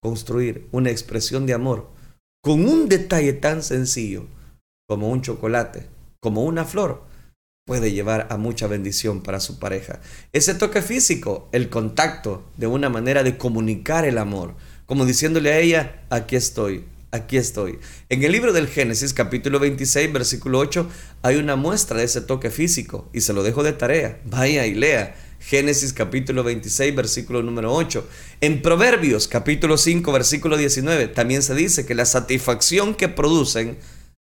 construir 0.00 0.68
una 0.70 0.90
expresión 0.90 1.44
de 1.44 1.54
amor 1.54 1.93
con 2.44 2.68
un 2.68 2.90
detalle 2.90 3.32
tan 3.32 3.62
sencillo 3.62 4.26
como 4.86 5.08
un 5.08 5.22
chocolate, 5.22 5.86
como 6.20 6.44
una 6.44 6.66
flor, 6.66 7.02
puede 7.66 7.92
llevar 7.92 8.26
a 8.28 8.36
mucha 8.36 8.66
bendición 8.66 9.22
para 9.22 9.40
su 9.40 9.58
pareja. 9.58 10.02
Ese 10.34 10.52
toque 10.52 10.82
físico, 10.82 11.48
el 11.52 11.70
contacto, 11.70 12.44
de 12.58 12.66
una 12.66 12.90
manera 12.90 13.22
de 13.22 13.38
comunicar 13.38 14.04
el 14.04 14.18
amor, 14.18 14.56
como 14.84 15.06
diciéndole 15.06 15.54
a 15.54 15.58
ella, 15.58 16.02
aquí 16.10 16.36
estoy, 16.36 16.84
aquí 17.12 17.38
estoy. 17.38 17.78
En 18.10 18.22
el 18.22 18.32
libro 18.32 18.52
del 18.52 18.68
Génesis 18.68 19.14
capítulo 19.14 19.58
26, 19.58 20.12
versículo 20.12 20.58
8, 20.58 20.86
hay 21.22 21.36
una 21.36 21.56
muestra 21.56 21.96
de 21.96 22.04
ese 22.04 22.20
toque 22.20 22.50
físico 22.50 23.08
y 23.14 23.22
se 23.22 23.32
lo 23.32 23.42
dejo 23.42 23.62
de 23.62 23.72
tarea. 23.72 24.20
Vaya 24.26 24.66
y 24.66 24.74
lea. 24.74 25.16
Génesis 25.46 25.92
capítulo 25.92 26.42
26, 26.42 26.94
versículo 26.94 27.42
número 27.42 27.70
8. 27.74 28.08
En 28.40 28.62
Proverbios 28.62 29.28
capítulo 29.28 29.76
5, 29.76 30.10
versículo 30.10 30.56
19, 30.56 31.08
también 31.08 31.42
se 31.42 31.54
dice 31.54 31.84
que 31.84 31.94
la 31.94 32.06
satisfacción 32.06 32.94
que 32.94 33.10
producen 33.10 33.76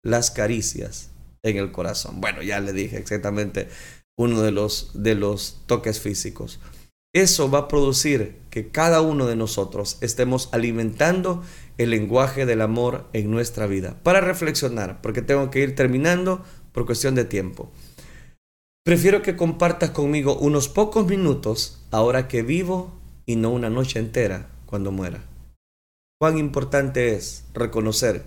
las 0.04 0.30
caricias 0.30 1.12
en 1.42 1.56
el 1.56 1.72
corazón. 1.72 2.20
Bueno, 2.20 2.42
ya 2.42 2.60
le 2.60 2.74
dije 2.74 2.98
exactamente 2.98 3.70
uno 4.18 4.42
de 4.42 4.52
los, 4.52 4.92
de 4.94 5.16
los 5.16 5.62
toques 5.68 6.02
físicos. 6.02 6.60
Eso 7.14 7.50
va 7.50 7.60
a 7.60 7.68
producir 7.70 8.36
que 8.50 8.68
cada 8.68 9.00
uno 9.00 9.26
de 9.26 9.38
nosotros 9.38 9.98
estemos 10.02 10.50
alimentando 10.52 11.46
el 11.78 11.92
lenguaje 11.92 12.46
del 12.46 12.60
amor 12.60 13.08
en 13.14 13.32
nuestra 13.32 13.68
vida. 13.68 13.98
Para 14.04 14.20
reflexionar, 14.20 15.02
porque 15.02 15.22
tengo 15.22 15.50
que 15.50 15.62
ir 15.62 15.76
terminando 15.76 16.44
por 16.74 16.86
cuestión 16.86 17.16
de 17.16 17.24
tiempo. 17.24 17.72
Prefiero 18.86 19.24
que 19.24 19.36
compartas 19.36 19.90
conmigo 19.90 20.38
unos 20.38 20.70
pocos 20.70 21.08
minutos 21.08 21.82
ahora 21.90 22.28
que 22.28 22.44
vivo 22.44 22.94
y 23.26 23.36
no 23.36 23.50
una 23.50 23.72
noche 23.72 23.98
entera 23.98 24.48
cuando 24.68 24.92
muera. 24.92 25.24
Cuán 26.20 26.38
importante 26.38 27.16
es 27.16 27.46
reconocer 27.56 28.26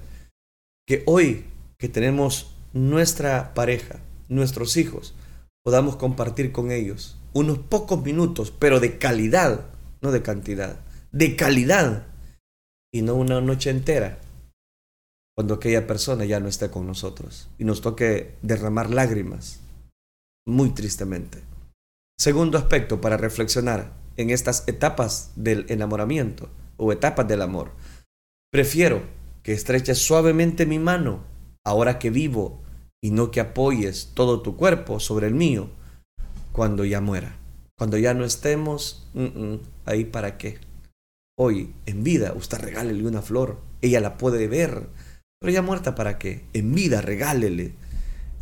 que 0.84 1.04
hoy 1.06 1.44
que 1.78 1.88
tenemos 1.88 2.56
nuestra 2.72 3.54
pareja, 3.54 4.00
nuestros 4.28 4.76
hijos, 4.76 5.14
podamos 5.62 5.94
compartir 5.94 6.50
con 6.50 6.72
ellos 6.72 7.16
unos 7.32 7.58
pocos 7.58 8.02
minutos, 8.02 8.50
pero 8.50 8.80
de 8.80 8.98
calidad, 8.98 9.66
no 10.00 10.10
de 10.10 10.22
cantidad, 10.22 10.80
de 11.12 11.36
calidad, 11.36 12.08
y 12.92 13.02
no 13.02 13.14
una 13.14 13.40
noche 13.40 13.70
entera, 13.70 14.18
cuando 15.36 15.54
aquella 15.54 15.86
persona 15.86 16.24
ya 16.24 16.40
no 16.40 16.48
esté 16.48 16.68
con 16.68 16.84
nosotros 16.84 17.48
y 17.60 17.64
nos 17.64 17.80
toque 17.80 18.34
derramar 18.42 18.90
lágrimas 18.90 19.60
muy 20.48 20.70
tristemente. 20.70 21.42
Segundo 22.18 22.58
aspecto 22.58 23.00
para 23.00 23.16
reflexionar 23.16 23.92
en 24.16 24.30
estas 24.30 24.64
etapas 24.66 25.30
del 25.36 25.66
enamoramiento 25.68 26.48
o 26.76 26.90
etapas 26.90 27.28
del 27.28 27.42
amor. 27.42 27.72
Prefiero 28.50 29.02
que 29.42 29.52
estreches 29.52 29.98
suavemente 29.98 30.66
mi 30.66 30.78
mano 30.78 31.22
ahora 31.64 31.98
que 31.98 32.10
vivo 32.10 32.62
y 33.00 33.10
no 33.10 33.30
que 33.30 33.40
apoyes 33.40 34.12
todo 34.14 34.40
tu 34.40 34.56
cuerpo 34.56 34.98
sobre 34.98 35.28
el 35.28 35.34
mío 35.34 35.70
cuando 36.52 36.84
ya 36.84 37.00
muera. 37.00 37.36
Cuando 37.78 37.98
ya 37.98 38.14
no 38.14 38.24
estemos, 38.24 39.06
ahí 39.84 40.04
para 40.04 40.38
qué. 40.38 40.58
Hoy, 41.38 41.72
en 41.86 42.02
vida, 42.02 42.32
usted 42.34 42.58
regálele 42.58 43.06
una 43.06 43.22
flor, 43.22 43.60
ella 43.80 44.00
la 44.00 44.18
puede 44.18 44.48
ver, 44.48 44.88
pero 45.38 45.52
ya 45.52 45.62
muerta 45.62 45.94
para 45.94 46.18
qué. 46.18 46.44
En 46.52 46.74
vida, 46.74 47.00
regálele 47.00 47.74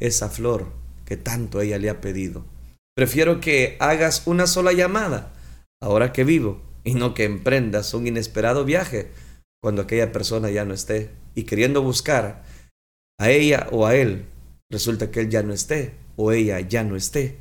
esa 0.00 0.30
flor 0.30 0.85
que 1.06 1.16
tanto 1.16 1.62
ella 1.62 1.78
le 1.78 1.88
ha 1.88 2.02
pedido. 2.02 2.44
Prefiero 2.94 3.40
que 3.40 3.76
hagas 3.80 4.26
una 4.26 4.46
sola 4.46 4.72
llamada 4.72 5.32
ahora 5.80 6.12
que 6.12 6.24
vivo 6.24 6.60
y 6.84 6.94
no 6.94 7.14
que 7.14 7.24
emprendas 7.24 7.94
un 7.94 8.06
inesperado 8.06 8.64
viaje 8.64 9.10
cuando 9.62 9.82
aquella 9.82 10.12
persona 10.12 10.50
ya 10.50 10.64
no 10.64 10.74
esté 10.74 11.10
y 11.34 11.44
queriendo 11.44 11.82
buscar 11.82 12.44
a 13.18 13.30
ella 13.30 13.68
o 13.70 13.86
a 13.86 13.94
él, 13.94 14.26
resulta 14.70 15.10
que 15.10 15.20
él 15.20 15.30
ya 15.30 15.42
no 15.42 15.54
esté 15.54 15.94
o 16.16 16.32
ella 16.32 16.60
ya 16.60 16.84
no 16.84 16.96
esté. 16.96 17.38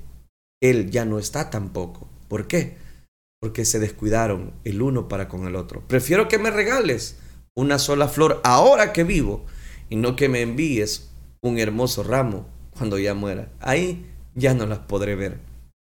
Él 0.62 0.90
ya 0.90 1.06
no 1.06 1.20
está 1.20 1.50
tampoco. 1.50 2.10
¿Por 2.28 2.48
qué? 2.48 2.78
Porque 3.42 3.66
se 3.66 3.80
descuidaron 3.80 4.54
el 4.64 4.82
uno 4.82 5.08
para 5.08 5.28
con 5.28 5.48
el 5.48 5.56
otro. 5.56 5.88
Prefiero 5.88 6.28
que 6.28 6.40
me 6.40 6.52
regales 6.52 7.18
una 7.56 7.80
sola 7.80 8.08
flor 8.08 8.42
ahora 8.44 8.94
que 8.94 9.04
vivo 9.04 9.46
y 9.90 9.96
no 9.96 10.16
que 10.16 10.30
me 10.30 10.42
envíes 10.42 11.12
un 11.42 11.60
hermoso 11.60 12.04
ramo 12.04 12.48
cuando 12.78 13.00
ya 13.00 13.14
muera. 13.14 13.52
Ahí 13.60 14.06
ya 14.34 14.54
no 14.54 14.66
las 14.66 14.80
podré 14.80 15.16
ver. 15.16 15.40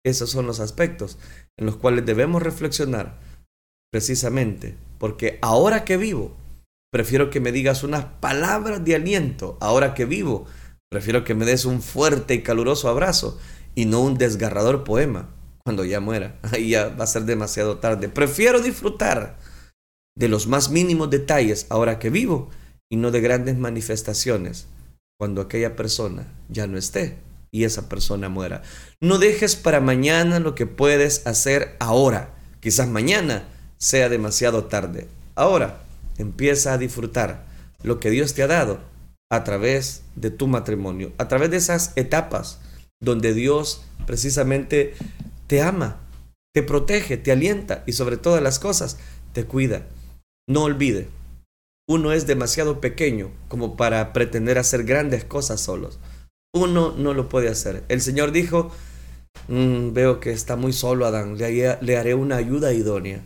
Esos 0.04 0.30
son 0.30 0.48
los 0.48 0.60
aspectos 0.60 1.18
en 1.58 1.66
los 1.66 1.76
cuales 1.76 2.06
debemos 2.06 2.42
reflexionar 2.42 3.20
precisamente 3.92 4.78
porque 4.98 5.38
ahora 5.42 5.84
que 5.84 5.98
vivo 5.98 6.36
Prefiero 6.92 7.30
que 7.30 7.40
me 7.40 7.54
digas 7.54 7.84
unas 7.84 8.04
palabras 8.04 8.84
de 8.84 8.96
aliento 8.96 9.58
ahora 9.62 9.94
que 9.94 10.04
vivo. 10.04 10.46
Prefiero 10.90 11.24
que 11.24 11.34
me 11.34 11.46
des 11.46 11.64
un 11.64 11.82
fuerte 11.82 12.34
y 12.34 12.44
caluroso 12.44 12.90
abrazo 12.90 13.40
y 13.76 13.86
no 13.86 14.02
un 14.02 14.18
desgarrador 14.18 14.84
poema 14.84 15.30
cuando 15.64 15.86
ya 15.86 16.02
muera. 16.02 16.38
Ahí 16.52 16.72
ya 16.72 16.90
va 16.90 17.06
a 17.06 17.08
ser 17.08 17.24
demasiado 17.24 17.78
tarde. 17.78 18.10
Prefiero 18.10 18.60
disfrutar 18.60 19.38
de 20.18 20.28
los 20.28 20.48
más 20.48 20.70
mínimos 20.70 21.10
detalles 21.10 21.66
ahora 21.70 21.98
que 21.98 22.10
vivo 22.10 22.50
y 22.92 22.98
no 22.98 23.12
de 23.12 23.22
grandes 23.22 23.58
manifestaciones 23.58 24.68
cuando 25.22 25.42
aquella 25.42 25.76
persona 25.76 26.26
ya 26.50 26.66
no 26.66 26.80
esté 26.80 27.20
y 27.52 27.66
esa 27.66 27.88
persona 27.88 28.28
muera. 28.28 28.64
No 29.00 29.20
dejes 29.20 29.56
para 29.56 29.80
mañana 29.80 30.40
lo 30.40 30.56
que 30.56 30.66
puedes 30.66 31.28
hacer 31.28 31.76
ahora. 31.80 32.34
Quizás 32.60 32.88
mañana 32.88 33.44
sea 33.78 34.10
demasiado 34.10 34.64
tarde. 34.64 35.08
Ahora 35.36 35.84
empieza 36.18 36.74
a 36.74 36.80
disfrutar 36.80 37.46
lo 37.84 38.00
que 38.00 38.10
Dios 38.10 38.34
te 38.34 38.42
ha 38.42 38.48
dado 38.48 38.80
a 39.30 39.44
través 39.44 40.02
de 40.16 40.32
tu 40.32 40.48
matrimonio, 40.48 41.12
a 41.20 41.28
través 41.28 41.52
de 41.52 41.58
esas 41.58 41.92
etapas 41.98 42.58
donde 43.00 43.36
Dios 43.36 43.84
precisamente 44.08 44.96
te 45.46 45.62
ama, 45.62 45.98
te 46.52 46.64
protege, 46.64 47.18
te 47.18 47.32
alienta 47.32 47.84
y 47.86 47.94
sobre 47.94 48.18
todas 48.18 48.42
las 48.42 48.58
cosas 48.58 48.98
te 49.34 49.46
cuida. 49.46 49.86
No 50.50 50.64
olvide, 50.64 51.10
uno 51.92 52.14
es 52.14 52.26
demasiado 52.26 52.80
pequeño 52.80 53.32
como 53.50 53.76
para 53.76 54.14
pretender 54.14 54.58
hacer 54.58 54.86
grandes 54.86 55.26
cosas 55.26 55.60
solos. 55.60 56.00
Uno 56.54 56.96
no 56.98 57.14
lo 57.14 57.28
puede 57.28 57.50
hacer. 57.50 57.84
El 57.90 58.00
Señor 58.00 58.32
dijo, 58.32 58.72
mm, 59.50 59.92
veo 59.92 60.22
que 60.22 60.32
está 60.32 60.56
muy 60.56 60.72
solo 60.72 61.06
Adán, 61.06 61.38
le, 61.38 61.78
le 61.82 61.98
haré 61.98 62.16
una 62.16 62.38
ayuda 62.38 62.72
idónea. 62.72 63.20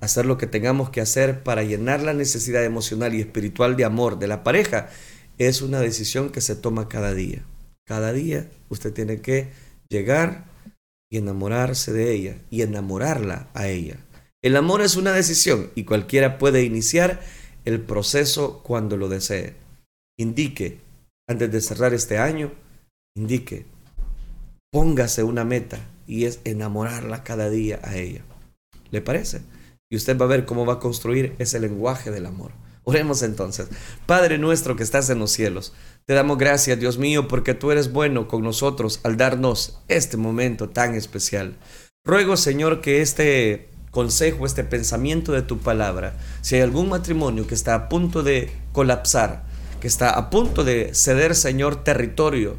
Hacer 0.00 0.24
lo 0.24 0.38
que 0.38 0.46
tengamos 0.46 0.90
que 0.90 1.00
hacer 1.00 1.42
para 1.42 1.64
llenar 1.64 2.02
la 2.02 2.14
necesidad 2.14 2.64
emocional 2.64 3.12
y 3.12 3.20
espiritual 3.20 3.76
de 3.76 3.84
amor 3.84 4.20
de 4.20 4.28
la 4.28 4.44
pareja 4.44 4.88
es 5.38 5.60
una 5.60 5.80
decisión 5.80 6.30
que 6.30 6.40
se 6.40 6.54
toma 6.54 6.88
cada 6.88 7.14
día. 7.14 7.44
Cada 7.84 8.12
día 8.12 8.48
usted 8.68 8.92
tiene 8.92 9.20
que 9.20 9.50
llegar 9.88 10.44
y 11.10 11.18
enamorarse 11.18 11.92
de 11.92 12.12
ella 12.12 12.36
y 12.50 12.62
enamorarla 12.62 13.48
a 13.54 13.66
ella. 13.66 13.96
El 14.42 14.56
amor 14.56 14.80
es 14.80 14.94
una 14.94 15.12
decisión 15.12 15.70
y 15.74 15.84
cualquiera 15.84 16.38
puede 16.38 16.62
iniciar 16.62 17.20
el 17.64 17.80
proceso 17.80 18.60
cuando 18.62 18.96
lo 18.96 19.08
desee. 19.08 19.56
Indique, 20.18 20.80
antes 21.28 21.50
de 21.50 21.60
cerrar 21.60 21.94
este 21.94 22.18
año, 22.18 22.52
indique, 23.16 23.66
póngase 24.70 25.22
una 25.22 25.44
meta 25.44 25.78
y 26.06 26.24
es 26.24 26.40
enamorarla 26.44 27.24
cada 27.24 27.50
día 27.50 27.80
a 27.82 27.96
ella. 27.96 28.22
¿Le 28.90 29.00
parece? 29.00 29.42
Y 29.90 29.96
usted 29.96 30.18
va 30.18 30.24
a 30.24 30.28
ver 30.28 30.44
cómo 30.44 30.66
va 30.66 30.74
a 30.74 30.80
construir 30.80 31.34
ese 31.38 31.60
lenguaje 31.60 32.10
del 32.10 32.26
amor. 32.26 32.52
Oremos 32.84 33.22
entonces. 33.22 33.68
Padre 34.06 34.38
nuestro 34.38 34.74
que 34.74 34.82
estás 34.82 35.08
en 35.10 35.18
los 35.18 35.30
cielos, 35.30 35.72
te 36.04 36.14
damos 36.14 36.36
gracias, 36.36 36.80
Dios 36.80 36.98
mío, 36.98 37.28
porque 37.28 37.54
tú 37.54 37.70
eres 37.70 37.92
bueno 37.92 38.26
con 38.26 38.42
nosotros 38.42 39.00
al 39.04 39.16
darnos 39.16 39.78
este 39.88 40.16
momento 40.16 40.68
tan 40.68 40.94
especial. 40.94 41.56
Ruego, 42.04 42.36
Señor, 42.36 42.80
que 42.80 43.00
este 43.00 43.68
consejo, 43.92 44.44
este 44.44 44.64
pensamiento 44.64 45.30
de 45.30 45.42
tu 45.42 45.58
palabra, 45.58 46.14
si 46.40 46.56
hay 46.56 46.62
algún 46.62 46.88
matrimonio 46.88 47.46
que 47.46 47.54
está 47.54 47.76
a 47.76 47.88
punto 47.88 48.24
de 48.24 48.50
colapsar, 48.72 49.44
que 49.80 49.86
está 49.86 50.10
a 50.10 50.30
punto 50.30 50.64
de 50.64 50.92
ceder, 50.94 51.36
Señor, 51.36 51.84
territorio, 51.84 52.56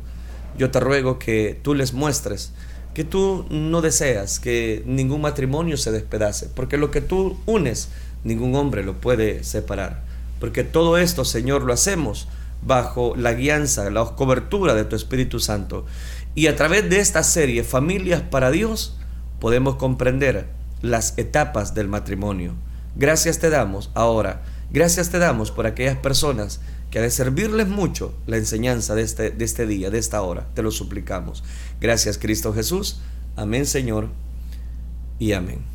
yo 0.57 0.71
te 0.71 0.79
ruego 0.79 1.19
que 1.19 1.59
tú 1.61 1.73
les 1.73 1.91
muestres 1.91 2.53
que 2.93 3.03
tú 3.03 3.45
no 3.49 3.81
deseas 3.81 4.39
que 4.39 4.84
ningún 4.86 5.21
matrimonio 5.21 5.77
se 5.77 5.91
despedace, 5.91 6.47
porque 6.53 6.77
lo 6.77 6.91
que 6.91 7.01
tú 7.01 7.38
unes, 7.45 7.89
ningún 8.23 8.55
hombre 8.55 8.84
lo 8.84 9.01
puede 9.01 9.43
separar. 9.43 10.03
Porque 10.39 10.63
todo 10.63 10.97
esto, 10.97 11.25
Señor, 11.25 11.63
lo 11.63 11.73
hacemos 11.73 12.27
bajo 12.61 13.15
la 13.15 13.34
guianza, 13.34 13.89
la 13.89 14.05
cobertura 14.05 14.75
de 14.75 14.86
tu 14.86 14.95
Espíritu 14.95 15.39
Santo. 15.39 15.86
Y 16.36 16.47
a 16.47 16.55
través 16.55 16.89
de 16.89 16.99
esta 16.99 17.23
serie, 17.23 17.63
Familias 17.63 18.21
para 18.21 18.51
Dios, 18.51 18.95
podemos 19.39 19.75
comprender 19.75 20.47
las 20.84 21.17
etapas 21.17 21.73
del 21.73 21.88
matrimonio. 21.88 22.53
Gracias 22.95 23.39
te 23.39 23.49
damos 23.49 23.89
ahora. 23.95 24.43
Gracias 24.71 25.09
te 25.09 25.17
damos 25.17 25.49
por 25.49 25.65
aquellas 25.65 25.97
personas 25.97 26.59
que 26.91 26.99
ha 26.99 27.01
de 27.01 27.09
servirles 27.09 27.67
mucho 27.67 28.13
la 28.27 28.38
enseñanza 28.38 28.93
de 28.93 29.01
este, 29.01 29.31
de 29.31 29.45
este 29.45 29.65
día, 29.65 29.89
de 29.89 29.97
esta 29.97 30.21
hora. 30.21 30.47
Te 30.53 30.61
lo 30.61 30.69
suplicamos. 30.69 31.43
Gracias 31.81 32.19
Cristo 32.19 32.53
Jesús. 32.53 32.99
Amén 33.36 33.65
Señor 33.65 34.09
y 35.17 35.31
amén. 35.31 35.73